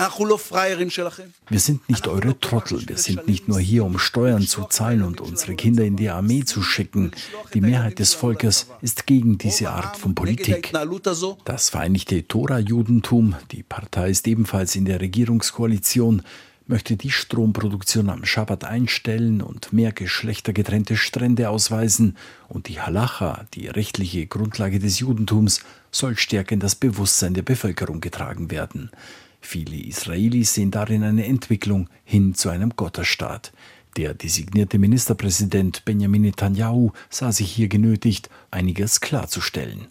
Wir 1.48 1.60
sind 1.60 1.88
nicht 1.88 2.06
eure 2.06 2.38
Trottel, 2.38 2.88
wir 2.88 2.98
sind 2.98 3.26
nicht 3.26 3.48
nur 3.48 3.58
hier, 3.58 3.84
um 3.84 3.98
Steuern 3.98 4.42
zu 4.42 4.64
zahlen 4.64 5.02
und 5.02 5.20
unsere 5.20 5.56
Kinder 5.56 5.82
in 5.84 5.96
die 5.96 6.08
Armee 6.08 6.44
zu 6.44 6.62
schicken. 6.62 7.10
Die 7.52 7.60
Mehrheit 7.60 7.98
des 7.98 8.14
Volkes 8.14 8.68
ist 8.80 9.06
gegen 9.08 9.38
diese 9.38 9.70
Art 9.70 9.96
von 9.96 10.14
Politik. 10.14 10.72
Das 11.44 11.70
Vereinigte 11.70 12.28
Tora-Judentum, 12.28 13.34
die 13.50 13.64
Partei 13.64 14.10
ist 14.10 14.28
ebenfalls 14.28 14.76
in 14.76 14.84
der 14.84 15.00
Regierungskoalition, 15.00 16.22
möchte 16.66 16.96
die 16.96 17.10
Stromproduktion 17.10 18.10
am 18.10 18.24
Schabbat 18.24 18.64
einstellen 18.64 19.40
und 19.40 19.72
mehr 19.72 19.92
geschlechtergetrennte 19.92 20.96
Strände 20.96 21.48
ausweisen 21.48 22.16
und 22.48 22.68
die 22.68 22.80
Halacha, 22.80 23.46
die 23.54 23.68
rechtliche 23.68 24.26
Grundlage 24.26 24.78
des 24.78 24.98
Judentums, 24.98 25.60
soll 25.90 26.16
stärker 26.16 26.52
in 26.52 26.60
das 26.60 26.74
Bewusstsein 26.74 27.34
der 27.34 27.42
Bevölkerung 27.42 28.00
getragen 28.00 28.50
werden. 28.50 28.90
Viele 29.40 29.76
Israelis 29.76 30.54
sehen 30.54 30.72
darin 30.72 31.04
eine 31.04 31.24
Entwicklung 31.26 31.88
hin 32.04 32.34
zu 32.34 32.48
einem 32.48 32.70
Gottesstaat. 32.74 33.52
Der 33.96 34.12
designierte 34.12 34.78
Ministerpräsident 34.78 35.86
Benjamin 35.86 36.20
Netanyahu 36.22 36.90
sah 37.08 37.32
sich 37.32 37.50
hier 37.50 37.68
genötigt, 37.68 38.28
einiges 38.50 39.00
klarzustellen. 39.00 39.88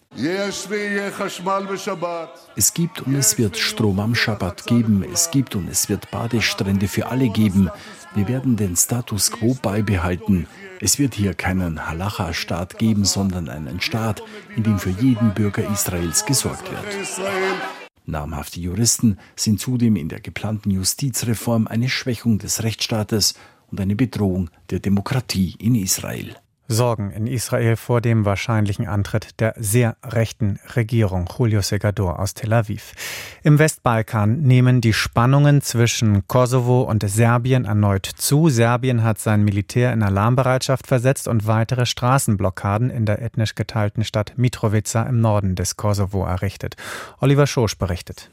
Es 2.54 2.74
gibt 2.74 3.00
und 3.02 3.14
es 3.16 3.36
wird 3.36 3.56
Strom 3.56 3.98
am 3.98 4.14
Schabbat 4.14 4.66
geben, 4.66 5.04
es 5.12 5.32
gibt 5.32 5.56
und 5.56 5.68
es 5.68 5.88
wird 5.88 6.08
Badestrände 6.12 6.86
für 6.86 7.06
alle 7.06 7.28
geben. 7.30 7.68
Wir 8.14 8.28
werden 8.28 8.56
den 8.56 8.76
Status 8.76 9.32
quo 9.32 9.56
beibehalten. 9.60 10.46
Es 10.80 11.00
wird 11.00 11.14
hier 11.14 11.34
keinen 11.34 11.88
Halacha-Staat 11.88 12.78
geben, 12.78 13.04
sondern 13.04 13.48
einen 13.48 13.80
Staat, 13.80 14.22
in 14.54 14.62
dem 14.62 14.78
für 14.78 14.90
jeden 14.90 15.34
Bürger 15.34 15.68
Israels 15.68 16.24
gesorgt 16.24 16.70
wird. 16.70 16.84
Namhafte 18.08 18.60
Juristen 18.60 19.18
sind 19.34 19.58
zudem 19.58 19.96
in 19.96 20.08
der 20.08 20.20
geplanten 20.20 20.70
Justizreform 20.70 21.66
eine 21.66 21.88
Schwächung 21.88 22.38
des 22.38 22.62
Rechtsstaates 22.62 23.34
und 23.70 23.80
eine 23.80 23.96
Bedrohung 23.96 24.50
der 24.70 24.80
Demokratie 24.80 25.54
in 25.58 25.74
Israel. 25.74 26.36
Sorgen 26.68 27.12
in 27.12 27.28
Israel 27.28 27.76
vor 27.76 28.00
dem 28.00 28.24
wahrscheinlichen 28.24 28.88
Antritt 28.88 29.40
der 29.40 29.54
sehr 29.56 29.96
rechten 30.04 30.58
Regierung. 30.74 31.28
Julio 31.38 31.62
Segador 31.62 32.18
aus 32.18 32.34
Tel 32.34 32.52
Aviv. 32.52 32.92
Im 33.44 33.58
Westbalkan 33.58 34.40
nehmen 34.42 34.80
die 34.80 34.92
Spannungen 34.92 35.62
zwischen 35.62 36.26
Kosovo 36.26 36.82
und 36.82 37.08
Serbien 37.08 37.66
erneut 37.66 38.06
zu. 38.06 38.48
Serbien 38.48 39.04
hat 39.04 39.20
sein 39.20 39.44
Militär 39.44 39.92
in 39.92 40.02
Alarmbereitschaft 40.02 40.88
versetzt 40.88 41.28
und 41.28 41.46
weitere 41.46 41.86
Straßenblockaden 41.86 42.90
in 42.90 43.06
der 43.06 43.22
ethnisch 43.22 43.54
geteilten 43.54 44.02
Stadt 44.02 44.32
Mitrovica 44.36 45.04
im 45.04 45.20
Norden 45.20 45.54
des 45.54 45.76
Kosovo 45.76 46.24
errichtet. 46.24 46.76
Oliver 47.20 47.46
Schosch 47.46 47.78
berichtet. 47.78 48.28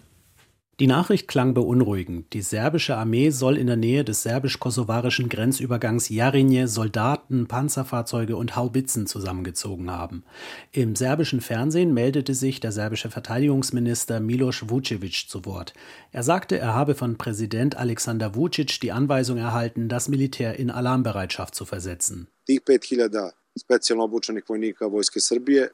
Die 0.79 0.87
Nachricht 0.87 1.27
klang 1.27 1.53
beunruhigend. 1.53 2.33
Die 2.33 2.41
serbische 2.41 2.97
Armee 2.97 3.29
soll 3.29 3.57
in 3.57 3.67
der 3.67 3.75
Nähe 3.75 4.03
des 4.03 4.23
serbisch-kosovarischen 4.23 5.29
Grenzübergangs 5.29 6.09
Jarinje 6.09 6.67
Soldaten, 6.67 7.47
Panzerfahrzeuge 7.47 8.35
und 8.35 8.55
Haubitzen 8.55 9.05
zusammengezogen 9.05 9.91
haben. 9.91 10.23
Im 10.71 10.95
serbischen 10.95 11.41
Fernsehen 11.41 11.93
meldete 11.93 12.33
sich 12.33 12.59
der 12.59 12.71
serbische 12.71 13.11
Verteidigungsminister 13.11 14.19
Milos 14.19 14.67
Vucevic 14.67 15.29
zu 15.29 15.45
Wort. 15.45 15.75
Er 16.11 16.23
sagte, 16.23 16.57
er 16.57 16.73
habe 16.73 16.95
von 16.95 17.19
Präsident 17.19 17.77
Alexander 17.77 18.33
Vucic 18.33 18.79
die 18.81 18.91
Anweisung 18.91 19.37
erhalten, 19.37 19.89
das 19.89 20.09
Militär 20.09 20.57
in 20.57 20.71
Alarmbereitschaft 20.71 21.53
zu 21.53 21.65
versetzen. 21.65 22.29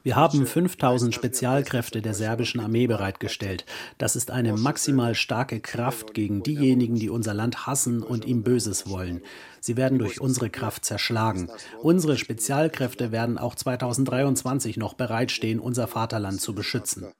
Wir 0.04 0.16
haben 0.18 0.46
5000 0.46 1.16
Spezialkräfte 1.16 2.02
der 2.02 2.14
serbischen 2.14 2.60
Armee 2.60 2.88
bereitgestellt. 2.88 3.66
Das 3.98 4.18
ist 4.18 4.32
eine 4.32 4.58
maximal 4.58 5.16
starke 5.16 5.62
Kraft 5.62 6.14
gegen 6.14 6.44
diejenigen, 6.44 6.96
die 6.96 7.10
unser 7.10 7.34
Land 7.34 7.68
hassen 7.68 8.04
und 8.04 8.26
ihm 8.26 8.44
Böses 8.44 8.90
wollen. 8.90 9.22
Sie 9.62 9.78
werden 9.78 9.98
durch 9.98 10.20
unsere 10.20 10.50
Kraft 10.50 10.84
zerschlagen. 10.84 11.50
Unsere 11.82 12.18
Spezialkräfte 12.18 13.14
werden 13.14 13.38
auch 13.38 13.56
2023 13.56 14.76
noch 14.76 14.94
bereitstehen, 14.94 15.60
unser 15.60 15.88
Vaterland 15.88 16.42
zu 16.42 16.54
beschützen. 16.54 17.14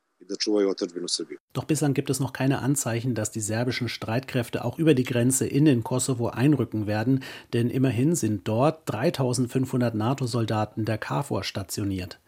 Doch 1.54 1.64
bislang 1.64 1.94
gibt 1.94 2.10
es 2.10 2.20
noch 2.20 2.34
keine 2.34 2.60
Anzeichen, 2.60 3.16
dass 3.16 3.32
die 3.32 3.40
serbischen 3.40 3.90
Streitkräfte 3.90 4.66
auch 4.66 4.78
über 4.78 4.94
die 4.94 5.04
Grenze 5.04 5.48
in 5.48 5.66
den 5.66 5.84
Kosovo 5.84 6.28
einrücken 6.28 6.88
werden, 6.88 7.24
denn 7.54 7.70
immerhin 7.70 8.16
sind 8.16 8.48
dort 8.48 8.82
3500 8.86 9.96
NATO-Soldaten 9.96 10.86
der 10.86 10.98
KFOR 10.98 11.44
stationiert. 11.44 12.20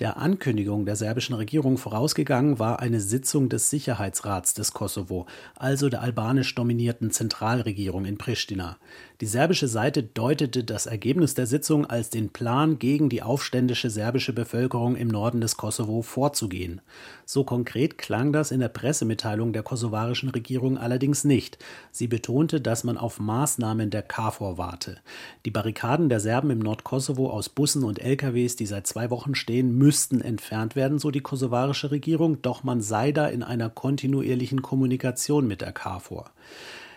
Der 0.00 0.16
Ankündigung 0.16 0.86
der 0.86 0.96
serbischen 0.96 1.36
Regierung 1.36 1.78
vorausgegangen 1.78 2.58
war 2.58 2.80
eine 2.80 2.98
Sitzung 2.98 3.48
des 3.48 3.70
Sicherheitsrats 3.70 4.52
des 4.52 4.72
Kosovo, 4.72 5.26
also 5.54 5.88
der 5.88 6.02
albanisch 6.02 6.52
dominierten 6.56 7.12
Zentralregierung 7.12 8.04
in 8.04 8.18
Pristina. 8.18 8.76
Die 9.20 9.26
serbische 9.26 9.68
Seite 9.68 10.02
deutete 10.02 10.64
das 10.64 10.86
Ergebnis 10.86 11.34
der 11.34 11.46
Sitzung 11.46 11.86
als 11.86 12.10
den 12.10 12.30
Plan, 12.30 12.80
gegen 12.80 13.08
die 13.08 13.22
aufständische 13.22 13.88
serbische 13.88 14.32
Bevölkerung 14.32 14.96
im 14.96 15.06
Norden 15.06 15.40
des 15.40 15.56
Kosovo 15.56 16.02
vorzugehen. 16.02 16.80
So 17.26 17.44
konkret 17.44 17.98
klang 17.98 18.32
das 18.32 18.50
in 18.50 18.60
der 18.60 18.68
Pressemitteilung 18.68 19.52
der 19.52 19.62
kosovarischen 19.62 20.28
Regierung 20.28 20.76
allerdings 20.78 21.24
nicht. 21.24 21.58
Sie 21.90 22.06
betonte, 22.06 22.60
dass 22.60 22.84
man 22.84 22.98
auf 22.98 23.18
Maßnahmen 23.18 23.90
der 23.90 24.02
KFOR 24.02 24.58
warte. 24.58 24.98
Die 25.44 25.50
Barrikaden 25.50 26.08
der 26.08 26.20
Serben 26.20 26.50
im 26.50 26.58
Nordkosovo 26.58 27.30
aus 27.30 27.48
Bussen 27.48 27.84
und 27.84 27.98
LKWs, 27.98 28.56
die 28.56 28.66
seit 28.66 28.86
zwei 28.86 29.10
Wochen 29.10 29.34
stehen, 29.34 29.76
müssten 29.76 30.20
entfernt 30.20 30.76
werden, 30.76 30.98
so 30.98 31.10
die 31.10 31.20
kosovarische 31.20 31.90
Regierung, 31.90 32.42
doch 32.42 32.62
man 32.62 32.80
sei 32.80 33.12
da 33.12 33.26
in 33.26 33.42
einer 33.42 33.70
kontinuierlichen 33.70 34.62
Kommunikation 34.62 35.46
mit 35.46 35.60
der 35.60 35.72
KFOR. 35.72 36.30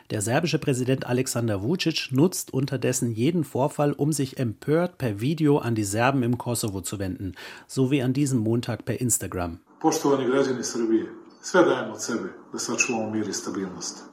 Der 0.10 0.22
serbische 0.22 0.58
Präsident 0.58 1.06
Alexander 1.06 1.62
Vucic 1.62 2.12
nutzt 2.12 2.54
unterdessen 2.54 3.12
jeden 3.12 3.44
Vorfall, 3.44 3.92
um 3.92 4.13
sich 4.13 4.38
empört 4.38 4.98
per 4.98 5.20
Video 5.20 5.58
an 5.58 5.76
die 5.76 5.84
Serben 5.84 6.24
im 6.24 6.38
Kosovo 6.38 6.80
zu 6.80 6.98
wenden, 6.98 7.34
so 7.68 7.92
wie 7.92 8.02
an 8.02 8.13
diesem 8.13 8.40
Montag 8.40 8.86
per 8.86 9.02
Instagram. 9.02 9.60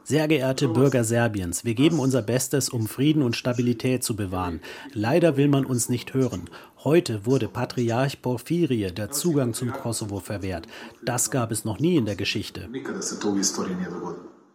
Sehr 0.05 0.29
geehrte 0.29 0.69
Bürger 0.69 1.05
Serbiens, 1.05 1.65
wir 1.65 1.75
geben 1.75 1.99
unser 2.01 2.21
Bestes, 2.21 2.69
um 2.69 2.87
Frieden 2.87 3.23
und 3.23 3.35
Stabilität 3.35 4.05
zu 4.05 4.15
bewahren. 4.15 4.61
Leider 4.93 5.39
will 5.39 5.49
man 5.49 5.65
uns 5.65 5.89
nicht 5.89 6.13
hören. 6.13 6.51
Heute 6.85 7.25
wurde 7.25 7.49
Patriarch 7.49 8.21
Porphyrie 8.21 8.93
der 8.93 9.11
Zugang 9.11 9.55
zum 9.55 9.73
Kosovo 9.73 10.21
verwehrt. 10.21 10.67
Das 11.03 11.31
gab 11.31 11.51
es 11.51 11.65
noch 11.65 11.79
nie 11.79 11.97
in 11.97 12.05
der 12.05 12.17
Geschichte 12.17 12.69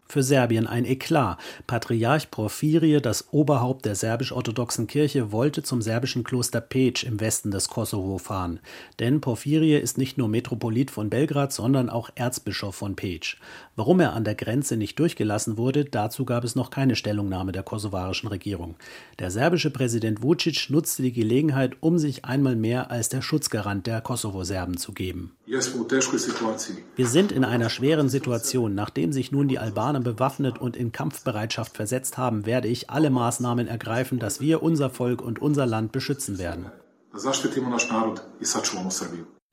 für 0.10 0.24
Serbien 0.24 0.68
ein 0.68 0.86
Eklat. 0.86 1.38
Patriarch 1.68 2.32
Porphyrie, 2.32 3.00
das 3.00 3.32
Oberhaupt 3.32 3.86
der 3.86 3.96
serbisch-orthodoxen 3.96 4.88
Kirche, 4.88 5.32
wollte 5.32 5.62
zum 5.64 5.82
serbischen 5.82 6.24
Kloster 6.24 6.62
Peć 6.62 7.04
im 7.04 7.20
Westen 7.20 7.52
des 7.52 7.70
Kosovo 7.70 8.18
fahren. 8.18 8.60
Denn 9.00 9.22
Porphyrie 9.22 9.76
ist 9.76 9.98
nicht 9.98 10.18
nur 10.18 10.28
Metropolit 10.28 10.90
von 10.90 11.10
Belgrad, 11.10 11.54
sondern 11.54 11.90
auch 11.90 12.10
Erzbischof 12.16 12.76
von 12.76 12.96
Peć. 12.96 13.38
Warum 13.76 14.00
er 14.00 14.14
an 14.14 14.24
der 14.24 14.36
Grenze 14.36 14.76
nicht 14.78 14.98
durchgelassen 14.98 15.58
wurde, 15.58 15.86
dazu 15.86 16.26
gab 16.26 16.44
es 16.44 16.56
noch 16.56 16.72
keine 16.72 16.96
Stellungnahme 16.96 17.52
der 17.52 17.64
kosovarischen 17.64 18.30
Regierung. 18.30 18.76
Der 19.20 19.30
serbische 19.30 19.70
Präsident 19.70 20.24
Vucic 20.24 20.70
nutzte 20.70 21.04
die 21.04 21.14
Gelegenheit, 21.14 21.78
um 21.82 22.00
sich 22.00 22.26
einmal 22.26 22.56
mehr 22.56 22.90
als 22.90 23.10
der 23.10 23.22
Schutzgarant 23.22 23.86
der 23.86 24.02
Kosovo-Serben 24.02 24.78
zu 24.78 24.92
geben. 24.92 25.36
Wir 26.96 27.08
sind 27.08 27.32
in 27.32 27.44
einer 27.44 27.72
schweren 27.72 28.08
Situation. 28.08 28.76
Nachdem 28.76 29.12
sich 29.12 29.32
nun 29.32 29.48
die 29.48 29.58
Albaner 29.58 30.00
bewaffnet 30.00 30.60
und 30.60 30.78
in 30.78 30.92
Kampfbereitschaft 30.92 31.76
versetzt 31.76 32.20
haben, 32.20 32.46
werde 32.46 32.68
ich 32.68 32.92
alle 32.92 33.10
Maßnahmen 33.10 33.68
ergreifen, 33.68 34.20
dass 34.20 34.40
wir 34.40 34.62
unser 34.62 34.92
Volk 34.92 35.24
und 35.24 35.42
unser 35.42 35.66
Land 35.66 35.92
beschützen 35.92 36.38
werden. 36.38 36.72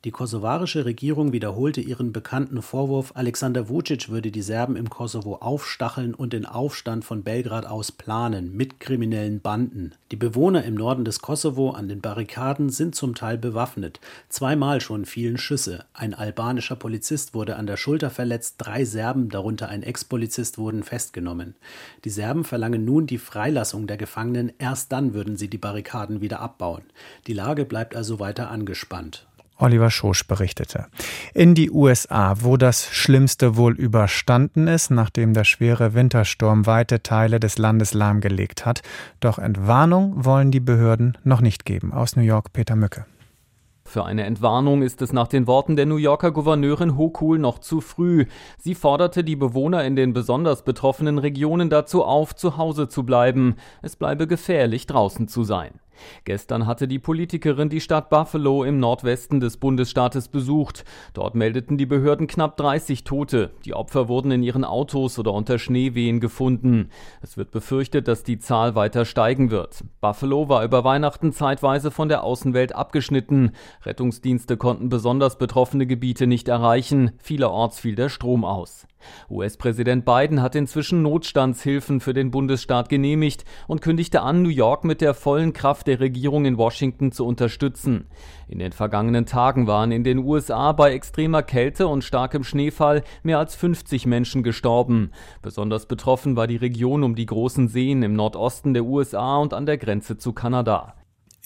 Die 0.06 0.12
kosovarische 0.12 0.84
Regierung 0.84 1.32
wiederholte 1.32 1.80
ihren 1.80 2.12
bekannten 2.12 2.62
Vorwurf, 2.62 3.10
Alexander 3.16 3.68
Vucic 3.68 4.08
würde 4.08 4.30
die 4.30 4.40
Serben 4.40 4.76
im 4.76 4.88
Kosovo 4.88 5.34
aufstacheln 5.40 6.14
und 6.14 6.32
den 6.32 6.46
Aufstand 6.46 7.04
von 7.04 7.24
Belgrad 7.24 7.66
aus 7.66 7.90
planen, 7.90 8.56
mit 8.56 8.78
kriminellen 8.78 9.40
Banden. 9.40 9.96
Die 10.12 10.16
Bewohner 10.16 10.62
im 10.62 10.76
Norden 10.76 11.04
des 11.04 11.22
Kosovo 11.22 11.70
an 11.70 11.88
den 11.88 12.02
Barrikaden 12.02 12.70
sind 12.70 12.94
zum 12.94 13.16
Teil 13.16 13.36
bewaffnet. 13.36 13.98
Zweimal 14.28 14.80
schon 14.80 15.06
fielen 15.06 15.38
Schüsse. 15.38 15.86
Ein 15.92 16.14
albanischer 16.14 16.76
Polizist 16.76 17.34
wurde 17.34 17.56
an 17.56 17.66
der 17.66 17.76
Schulter 17.76 18.10
verletzt, 18.10 18.54
drei 18.58 18.84
Serben, 18.84 19.28
darunter 19.28 19.68
ein 19.68 19.82
Ex-Polizist, 19.82 20.56
wurden 20.56 20.84
festgenommen. 20.84 21.56
Die 22.04 22.10
Serben 22.10 22.44
verlangen 22.44 22.84
nun 22.84 23.08
die 23.08 23.18
Freilassung 23.18 23.88
der 23.88 23.96
Gefangenen, 23.96 24.52
erst 24.58 24.92
dann 24.92 25.14
würden 25.14 25.36
sie 25.36 25.48
die 25.48 25.58
Barrikaden 25.58 26.20
wieder 26.20 26.38
abbauen. 26.38 26.84
Die 27.26 27.34
Lage 27.34 27.64
bleibt 27.64 27.96
also 27.96 28.20
weiter 28.20 28.52
angespannt. 28.52 29.26
Oliver 29.58 29.90
Schosch 29.90 30.26
berichtete. 30.26 30.86
In 31.34 31.54
die 31.54 31.70
USA, 31.70 32.34
wo 32.40 32.56
das 32.56 32.88
Schlimmste 32.88 33.56
wohl 33.56 33.74
überstanden 33.74 34.68
ist, 34.68 34.90
nachdem 34.90 35.34
der 35.34 35.44
schwere 35.44 35.94
Wintersturm 35.94 36.66
weite 36.66 37.02
Teile 37.02 37.40
des 37.40 37.58
Landes 37.58 37.94
lahmgelegt 37.94 38.66
hat. 38.66 38.82
Doch 39.20 39.38
Entwarnung 39.38 40.24
wollen 40.24 40.50
die 40.50 40.60
Behörden 40.60 41.16
noch 41.24 41.40
nicht 41.40 41.64
geben. 41.64 41.92
Aus 41.92 42.16
New 42.16 42.22
York 42.22 42.52
Peter 42.52 42.76
Mücke. 42.76 43.06
Für 43.86 44.04
eine 44.04 44.24
Entwarnung 44.24 44.82
ist 44.82 45.00
es 45.00 45.12
nach 45.12 45.28
den 45.28 45.46
Worten 45.46 45.76
der 45.76 45.86
New 45.86 45.96
Yorker 45.96 46.32
Gouverneurin 46.32 46.96
Hochul 46.96 47.38
noch 47.38 47.60
zu 47.60 47.80
früh. 47.80 48.26
Sie 48.58 48.74
forderte 48.74 49.22
die 49.22 49.36
Bewohner 49.36 49.84
in 49.84 49.94
den 49.94 50.12
besonders 50.12 50.64
betroffenen 50.64 51.18
Regionen 51.18 51.70
dazu 51.70 52.04
auf, 52.04 52.34
zu 52.34 52.56
Hause 52.56 52.88
zu 52.88 53.04
bleiben. 53.04 53.54
Es 53.82 53.94
bleibe 53.94 54.26
gefährlich, 54.26 54.86
draußen 54.86 55.28
zu 55.28 55.44
sein. 55.44 55.70
Gestern 56.24 56.66
hatte 56.66 56.88
die 56.88 56.98
Politikerin 56.98 57.68
die 57.68 57.80
Stadt 57.80 58.10
Buffalo 58.10 58.64
im 58.64 58.78
Nordwesten 58.78 59.40
des 59.40 59.56
Bundesstaates 59.56 60.28
besucht. 60.28 60.84
Dort 61.14 61.34
meldeten 61.34 61.78
die 61.78 61.86
Behörden 61.86 62.26
knapp 62.26 62.56
30 62.56 63.04
Tote. 63.04 63.50
Die 63.64 63.74
Opfer 63.74 64.08
wurden 64.08 64.30
in 64.30 64.42
ihren 64.42 64.64
Autos 64.64 65.18
oder 65.18 65.32
unter 65.32 65.58
Schneewehen 65.58 66.20
gefunden. 66.20 66.90
Es 67.22 67.36
wird 67.36 67.50
befürchtet, 67.50 68.08
dass 68.08 68.22
die 68.22 68.38
Zahl 68.38 68.74
weiter 68.74 69.04
steigen 69.04 69.50
wird. 69.50 69.84
Buffalo 70.00 70.48
war 70.48 70.64
über 70.64 70.84
Weihnachten 70.84 71.32
zeitweise 71.32 71.90
von 71.90 72.08
der 72.08 72.24
Außenwelt 72.24 72.74
abgeschnitten. 72.74 73.52
Rettungsdienste 73.84 74.56
konnten 74.56 74.88
besonders 74.88 75.38
betroffene 75.38 75.86
Gebiete 75.86 76.26
nicht 76.26 76.48
erreichen. 76.48 77.12
Vielerorts 77.18 77.80
fiel 77.80 77.94
der 77.94 78.08
Strom 78.08 78.44
aus. 78.44 78.86
US-Präsident 79.30 80.04
Biden 80.04 80.42
hat 80.42 80.54
inzwischen 80.54 81.02
Notstandshilfen 81.02 82.00
für 82.00 82.14
den 82.14 82.30
Bundesstaat 82.30 82.88
genehmigt 82.88 83.44
und 83.66 83.80
kündigte 83.80 84.22
an, 84.22 84.42
New 84.42 84.48
York 84.48 84.84
mit 84.84 85.00
der 85.00 85.14
vollen 85.14 85.52
Kraft 85.52 85.86
der 85.86 86.00
Regierung 86.00 86.44
in 86.44 86.58
Washington 86.58 87.12
zu 87.12 87.26
unterstützen. 87.26 88.06
In 88.48 88.58
den 88.58 88.72
vergangenen 88.72 89.26
Tagen 89.26 89.66
waren 89.66 89.92
in 89.92 90.04
den 90.04 90.18
USA 90.18 90.72
bei 90.72 90.92
extremer 90.92 91.42
Kälte 91.42 91.88
und 91.88 92.04
starkem 92.04 92.44
Schneefall 92.44 93.02
mehr 93.22 93.38
als 93.38 93.54
50 93.54 94.06
Menschen 94.06 94.42
gestorben. 94.42 95.10
Besonders 95.42 95.86
betroffen 95.86 96.36
war 96.36 96.46
die 96.46 96.56
Region 96.56 97.02
um 97.02 97.14
die 97.14 97.26
großen 97.26 97.68
Seen 97.68 98.02
im 98.02 98.14
Nordosten 98.14 98.74
der 98.74 98.84
USA 98.84 99.38
und 99.38 99.54
an 99.54 99.66
der 99.66 99.78
Grenze 99.78 100.16
zu 100.16 100.32
Kanada. 100.32 100.94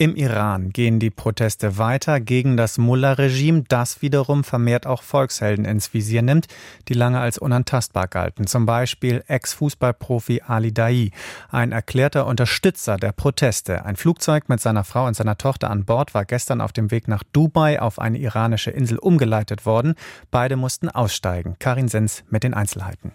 Im 0.01 0.17
Iran 0.17 0.71
gehen 0.71 0.99
die 0.99 1.11
Proteste 1.11 1.77
weiter 1.77 2.21
gegen 2.21 2.57
das 2.57 2.79
Mullah-Regime, 2.79 3.65
das 3.69 4.01
wiederum 4.01 4.45
vermehrt 4.45 4.87
auch 4.87 5.03
Volkshelden 5.03 5.67
ins 5.67 5.93
Visier 5.93 6.23
nimmt, 6.23 6.47
die 6.89 6.95
lange 6.95 7.21
als 7.21 7.37
unantastbar 7.37 8.09
galten. 8.09 8.47
Zum 8.47 8.65
Beispiel 8.65 9.23
Ex-Fußballprofi 9.27 10.41
Ali 10.47 10.73
Dai, 10.73 11.11
ein 11.51 11.73
erklärter 11.73 12.27
Unterstützer 12.27 12.97
der 12.97 13.13
Proteste. 13.13 13.85
Ein 13.85 13.97
Flugzeug 13.97 14.49
mit 14.49 14.63
seiner 14.63 14.85
Frau 14.85 15.07
und 15.07 15.17
seiner 15.17 15.37
Tochter 15.37 15.69
an 15.69 15.85
Bord 15.85 16.15
war 16.15 16.25
gestern 16.25 16.63
auf 16.63 16.73
dem 16.73 16.91
Weg 16.91 17.07
nach 17.07 17.23
Dubai 17.35 17.79
auf 17.83 17.99
eine 17.99 18.17
iranische 18.17 18.71
Insel 18.71 18.97
umgeleitet 18.97 19.67
worden. 19.67 19.97
Beide 20.31 20.57
mussten 20.57 20.89
aussteigen. 20.89 21.57
Karin 21.59 21.89
Sens 21.89 22.25
mit 22.31 22.43
den 22.43 22.55
Einzelheiten. 22.55 23.13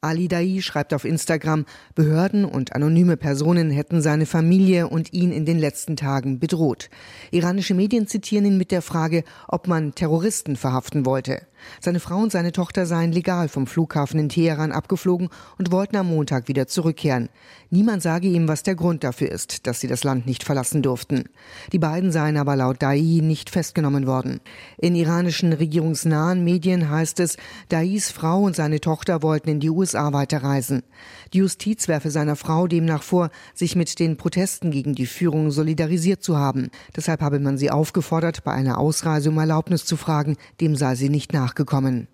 Ali 0.00 0.28
Dai 0.28 0.60
schreibt 0.60 0.94
auf 0.94 1.04
Instagram, 1.04 1.64
Behörden 1.94 2.44
und 2.44 2.74
anonyme 2.74 3.16
Personen 3.16 3.70
hätten 3.70 4.02
seine 4.02 4.26
Familie 4.26 4.88
und 4.88 5.12
ihn 5.12 5.32
in 5.32 5.44
den 5.46 5.58
letzten 5.58 5.96
Tagen 5.96 6.38
bedroht. 6.38 6.90
Iranische 7.30 7.74
Medien 7.74 8.06
zitieren 8.06 8.44
ihn 8.44 8.58
mit 8.58 8.70
der 8.70 8.82
Frage, 8.82 9.24
ob 9.48 9.68
man 9.68 9.94
Terroristen 9.94 10.56
verhaften 10.56 11.06
wollte. 11.06 11.46
Seine 11.80 12.00
Frau 12.00 12.18
und 12.18 12.32
seine 12.32 12.52
Tochter 12.52 12.86
seien 12.86 13.12
legal 13.12 13.48
vom 13.48 13.66
Flughafen 13.66 14.20
in 14.20 14.28
Teheran 14.28 14.72
abgeflogen 14.72 15.28
und 15.58 15.70
wollten 15.70 15.96
am 15.96 16.08
Montag 16.08 16.48
wieder 16.48 16.66
zurückkehren. 16.66 17.28
Niemand 17.70 18.02
sage 18.02 18.28
ihm, 18.28 18.48
was 18.48 18.62
der 18.62 18.76
Grund 18.76 19.02
dafür 19.02 19.30
ist, 19.30 19.66
dass 19.66 19.80
sie 19.80 19.88
das 19.88 20.04
Land 20.04 20.26
nicht 20.26 20.44
verlassen 20.44 20.82
durften. 20.82 21.24
Die 21.72 21.78
beiden 21.78 22.12
seien 22.12 22.36
aber 22.36 22.56
laut 22.56 22.82
Dai 22.82 23.20
nicht 23.22 23.50
festgenommen 23.50 24.06
worden. 24.06 24.40
In 24.78 24.94
iranischen 24.94 25.52
regierungsnahen 25.52 26.44
Medien 26.44 26.90
heißt 26.90 27.20
es, 27.20 27.36
Dais 27.68 28.10
Frau 28.10 28.42
und 28.42 28.54
seine 28.54 28.80
Tochter 28.80 29.22
wollten 29.22 29.48
in 29.48 29.60
die 29.60 29.70
USA 29.70 30.12
weiterreisen. 30.12 30.82
Die 31.32 31.38
Justiz 31.38 31.88
werfe 31.88 32.10
seiner 32.10 32.36
Frau 32.36 32.66
demnach 32.66 33.02
vor, 33.02 33.30
sich 33.54 33.74
mit 33.76 33.98
den 33.98 34.16
Protesten 34.16 34.70
gegen 34.70 34.94
die 34.94 35.06
Führung 35.06 35.50
solidarisiert 35.50 36.22
zu 36.22 36.36
haben. 36.36 36.70
Deshalb 36.94 37.20
habe 37.20 37.40
man 37.40 37.58
sie 37.58 37.70
aufgefordert, 37.70 38.44
bei 38.44 38.52
einer 38.52 38.78
Ausreise 38.78 39.30
um 39.30 39.38
Erlaubnis 39.38 39.84
zu 39.84 39.96
fragen, 39.96 40.36
dem 40.60 40.76
sei 40.76 40.94
sie 40.94 41.08
nicht 41.08 41.32
nachgekommen. 41.56 42.08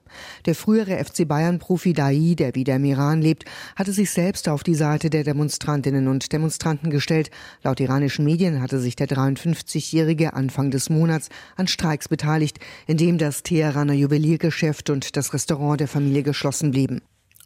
Der 0.46 0.54
frühere 0.54 1.02
FC 1.02 1.26
Bayern-Profi 1.26 1.92
Dai, 1.94 2.34
der 2.38 2.54
wieder 2.54 2.76
im 2.76 2.84
Iran 2.84 3.22
lebt, 3.22 3.44
hatte 3.76 3.92
sich 3.92 4.10
selbst 4.10 4.48
auf 4.48 4.62
die 4.62 4.74
Seite 4.74 5.10
der 5.10 5.24
Demonstrantinnen 5.24 6.06
und 6.08 6.32
Demonstranten 6.32 6.90
gestellt. 6.90 7.30
Laut 7.62 7.80
iranischen 7.80 8.24
Medien 8.24 8.60
hatte 8.60 8.78
sich 8.78 8.94
der 8.94 9.08
53-Jährige 9.08 10.34
Anfang 10.34 10.70
des 10.70 10.90
Monats 10.90 11.28
an 11.56 11.66
Streiks 11.66 12.08
beteiligt, 12.08 12.58
in 12.86 12.98
dem 12.98 13.18
das 13.18 13.42
Teheraner 13.42 13.94
Juweliergeschäft 13.94 14.90
und 14.90 15.16
das 15.16 15.32
Restaurant 15.32 15.80
der 15.80 15.88
Familie 15.88 16.22
geschlossen 16.22 16.70
blieben. 16.70 17.00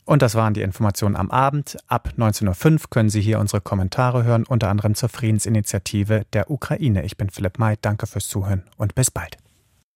Und 0.05 0.23
das 0.23 0.37
waren 0.37 0.55
die 0.55 0.63
Informationen 0.63 1.17
am 1.17 1.33
Abend. 1.33 1.77
Ab 1.89 2.13
19.05 2.17 2.73
Uhr 2.73 2.81
können 2.91 3.11
Sie 3.11 3.21
hier 3.21 3.41
unsere 3.41 3.61
Kommentare 3.61 4.23
hören, 4.23 4.45
unter 4.47 4.69
anderem 4.69 4.95
zur 4.95 5.09
Friedensinitiative 5.09 6.23
der 6.33 6.49
Ukraine. 6.49 7.05
Ich 7.05 7.17
bin 7.17 7.29
Philipp 7.29 7.59
May, 7.59 7.75
danke 7.81 8.07
fürs 8.07 8.29
Zuhören 8.29 8.63
und 8.77 8.95
bis 8.95 9.11
bald. 9.11 9.37